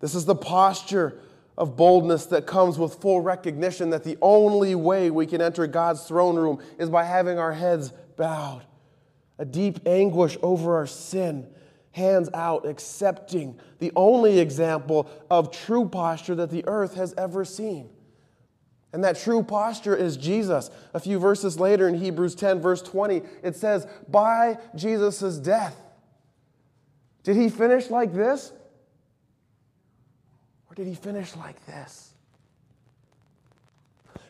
This 0.00 0.14
is 0.14 0.26
the 0.26 0.36
posture 0.36 1.18
of 1.56 1.76
boldness 1.76 2.26
that 2.26 2.46
comes 2.46 2.78
with 2.78 2.94
full 2.94 3.20
recognition 3.20 3.90
that 3.90 4.04
the 4.04 4.16
only 4.22 4.76
way 4.76 5.10
we 5.10 5.26
can 5.26 5.40
enter 5.40 5.66
God's 5.66 6.04
throne 6.04 6.36
room 6.36 6.60
is 6.78 6.88
by 6.88 7.02
having 7.02 7.36
our 7.38 7.52
heads 7.52 7.92
bowed, 8.16 8.62
a 9.38 9.44
deep 9.44 9.80
anguish 9.86 10.36
over 10.42 10.76
our 10.76 10.86
sin, 10.86 11.46
hands 11.92 12.28
out, 12.34 12.66
accepting 12.66 13.58
the 13.78 13.92
only 13.96 14.38
example 14.40 15.08
of 15.30 15.50
true 15.50 15.88
posture 15.88 16.34
that 16.34 16.50
the 16.50 16.64
earth 16.66 16.94
has 16.94 17.14
ever 17.16 17.44
seen. 17.44 17.88
And 18.92 19.04
that 19.04 19.18
true 19.18 19.42
posture 19.42 19.94
is 19.94 20.16
Jesus. 20.16 20.70
A 20.94 21.00
few 21.00 21.18
verses 21.18 21.60
later 21.60 21.88
in 21.88 21.94
Hebrews 21.94 22.34
10, 22.34 22.60
verse 22.60 22.80
20, 22.82 23.22
it 23.42 23.54
says, 23.54 23.86
By 24.08 24.58
Jesus' 24.74 25.38
death. 25.38 25.76
Did 27.22 27.36
he 27.36 27.50
finish 27.50 27.90
like 27.90 28.14
this? 28.14 28.52
Or 30.70 30.74
did 30.74 30.86
he 30.86 30.94
finish 30.94 31.36
like 31.36 31.64
this? 31.66 32.07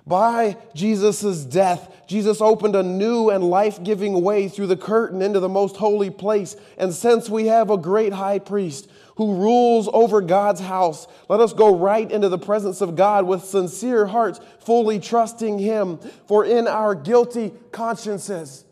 By 0.09 0.57
Jesus' 0.75 1.45
death, 1.45 1.95
Jesus 2.07 2.41
opened 2.41 2.75
a 2.75 2.83
new 2.83 3.29
and 3.29 3.45
life 3.45 3.83
giving 3.85 4.23
way 4.23 4.49
through 4.49 4.69
the 4.69 4.77
curtain 4.77 5.21
into 5.21 5.39
the 5.39 5.51
most 5.51 5.77
holy 5.77 6.09
place. 6.09 6.57
And 6.79 6.95
since 6.95 7.29
we 7.29 7.49
have 7.49 7.69
a 7.69 7.77
great 7.77 8.15
high 8.15 8.39
priest 8.39 8.89
who 9.17 9.35
rules 9.35 9.87
over 9.93 10.23
God's 10.23 10.63
house, 10.63 11.07
let 11.29 11.41
us 11.41 11.53
go 11.53 11.77
right 11.77 12.11
into 12.11 12.31
the 12.31 12.39
presence 12.39 12.81
of 12.81 12.97
God 12.97 13.27
with 13.27 13.45
sincere 13.45 14.07
hearts, 14.07 14.41
fully 14.61 14.99
trusting 14.99 15.59
Him. 15.59 15.99
For 16.27 16.43
in 16.43 16.67
our 16.67 16.95
guilty 16.95 17.53
consciences, 17.71 18.65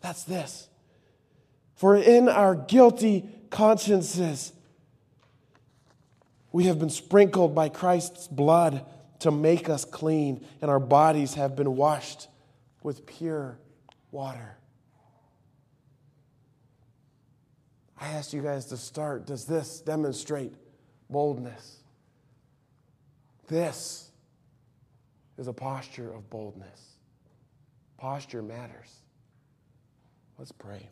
that's 0.00 0.22
this. 0.22 0.68
For 1.74 1.96
in 1.96 2.28
our 2.28 2.54
guilty 2.54 3.28
consciences, 3.50 4.52
we 6.52 6.64
have 6.64 6.78
been 6.78 6.90
sprinkled 6.90 7.54
by 7.54 7.68
Christ's 7.68 8.28
blood 8.28 8.84
to 9.20 9.30
make 9.30 9.68
us 9.68 9.84
clean, 9.84 10.46
and 10.62 10.70
our 10.70 10.80
bodies 10.80 11.34
have 11.34 11.56
been 11.56 11.76
washed 11.76 12.28
with 12.82 13.06
pure 13.06 13.58
water. 14.10 14.56
I 18.00 18.08
asked 18.08 18.32
you 18.32 18.42
guys 18.42 18.66
to 18.66 18.76
start. 18.76 19.26
Does 19.26 19.44
this 19.44 19.80
demonstrate 19.80 20.54
boldness? 21.10 21.78
This 23.48 24.10
is 25.36 25.48
a 25.48 25.52
posture 25.52 26.12
of 26.12 26.28
boldness. 26.30 26.96
Posture 27.96 28.42
matters. 28.42 29.02
Let's 30.38 30.52
pray. 30.52 30.88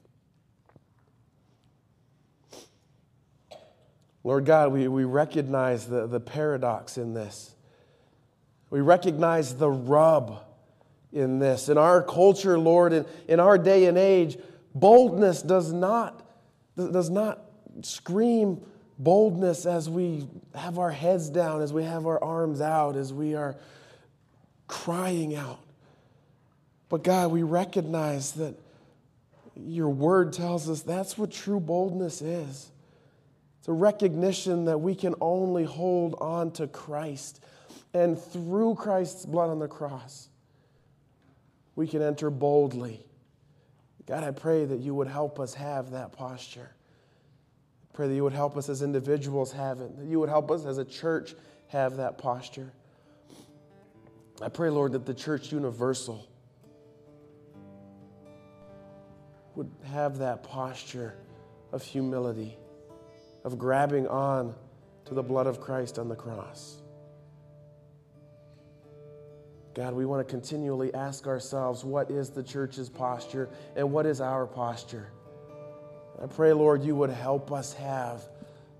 Lord 4.24 4.44
God, 4.44 4.72
we, 4.72 4.88
we 4.88 5.04
recognize 5.04 5.86
the, 5.86 6.08
the 6.08 6.18
paradox 6.18 6.98
in 6.98 7.14
this. 7.14 7.55
We 8.70 8.80
recognize 8.80 9.54
the 9.54 9.70
rub 9.70 10.42
in 11.12 11.38
this. 11.38 11.68
In 11.68 11.78
our 11.78 12.02
culture, 12.02 12.58
Lord, 12.58 12.92
in, 12.92 13.06
in 13.28 13.40
our 13.40 13.58
day 13.58 13.86
and 13.86 13.96
age, 13.96 14.38
boldness 14.74 15.42
does 15.42 15.72
not, 15.72 16.22
does 16.76 17.10
not 17.10 17.40
scream 17.82 18.60
boldness 18.98 19.66
as 19.66 19.88
we 19.88 20.26
have 20.54 20.78
our 20.78 20.90
heads 20.90 21.28
down, 21.28 21.62
as 21.62 21.72
we 21.72 21.84
have 21.84 22.06
our 22.06 22.22
arms 22.22 22.60
out, 22.60 22.96
as 22.96 23.12
we 23.12 23.34
are 23.34 23.56
crying 24.66 25.34
out. 25.34 25.60
But 26.88 27.02
God, 27.02 27.30
we 27.30 27.42
recognize 27.42 28.32
that 28.32 28.54
your 29.56 29.88
word 29.88 30.32
tells 30.32 30.68
us 30.68 30.82
that's 30.82 31.16
what 31.16 31.30
true 31.30 31.60
boldness 31.60 32.20
is. 32.22 32.70
It's 33.58 33.68
a 33.68 33.72
recognition 33.72 34.66
that 34.66 34.78
we 34.78 34.94
can 34.94 35.14
only 35.20 35.64
hold 35.64 36.14
on 36.20 36.52
to 36.52 36.66
Christ. 36.66 37.40
And 37.96 38.20
through 38.20 38.74
Christ's 38.74 39.24
blood 39.24 39.48
on 39.48 39.58
the 39.58 39.68
cross, 39.68 40.28
we 41.76 41.88
can 41.88 42.02
enter 42.02 42.28
boldly. 42.28 43.00
God, 44.04 44.22
I 44.22 44.32
pray 44.32 44.66
that 44.66 44.80
you 44.80 44.94
would 44.94 45.08
help 45.08 45.40
us 45.40 45.54
have 45.54 45.92
that 45.92 46.12
posture. 46.12 46.70
I 46.74 47.96
pray 47.96 48.08
that 48.08 48.14
you 48.14 48.22
would 48.22 48.34
help 48.34 48.58
us 48.58 48.68
as 48.68 48.82
individuals 48.82 49.50
have 49.52 49.80
it, 49.80 49.96
that 49.96 50.04
you 50.04 50.20
would 50.20 50.28
help 50.28 50.50
us 50.50 50.66
as 50.66 50.76
a 50.76 50.84
church 50.84 51.34
have 51.68 51.96
that 51.96 52.18
posture. 52.18 52.70
I 54.42 54.50
pray, 54.50 54.68
Lord, 54.68 54.92
that 54.92 55.06
the 55.06 55.14
church 55.14 55.50
universal 55.50 56.28
would 59.54 59.70
have 59.86 60.18
that 60.18 60.42
posture 60.42 61.14
of 61.72 61.82
humility 61.82 62.58
of 63.42 63.56
grabbing 63.56 64.06
on 64.06 64.54
to 65.06 65.14
the 65.14 65.22
blood 65.22 65.46
of 65.46 65.62
Christ 65.62 65.98
on 65.98 66.10
the 66.10 66.14
cross. 66.14 66.82
God, 69.76 69.92
we 69.92 70.06
want 70.06 70.26
to 70.26 70.30
continually 70.30 70.92
ask 70.94 71.26
ourselves 71.26 71.84
what 71.84 72.10
is 72.10 72.30
the 72.30 72.42
church's 72.42 72.88
posture 72.88 73.50
and 73.76 73.92
what 73.92 74.06
is 74.06 74.22
our 74.22 74.46
posture? 74.46 75.08
I 76.20 76.26
pray, 76.26 76.54
Lord, 76.54 76.82
you 76.82 76.96
would 76.96 77.10
help 77.10 77.52
us 77.52 77.74
have 77.74 78.22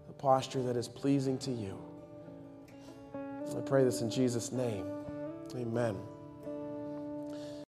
a 0.08 0.12
posture 0.14 0.62
that 0.62 0.74
is 0.74 0.88
pleasing 0.88 1.36
to 1.40 1.50
you. 1.50 1.78
I 3.14 3.60
pray 3.60 3.84
this 3.84 4.00
in 4.00 4.10
Jesus' 4.10 4.52
name. 4.52 4.86
Amen. 5.54 5.96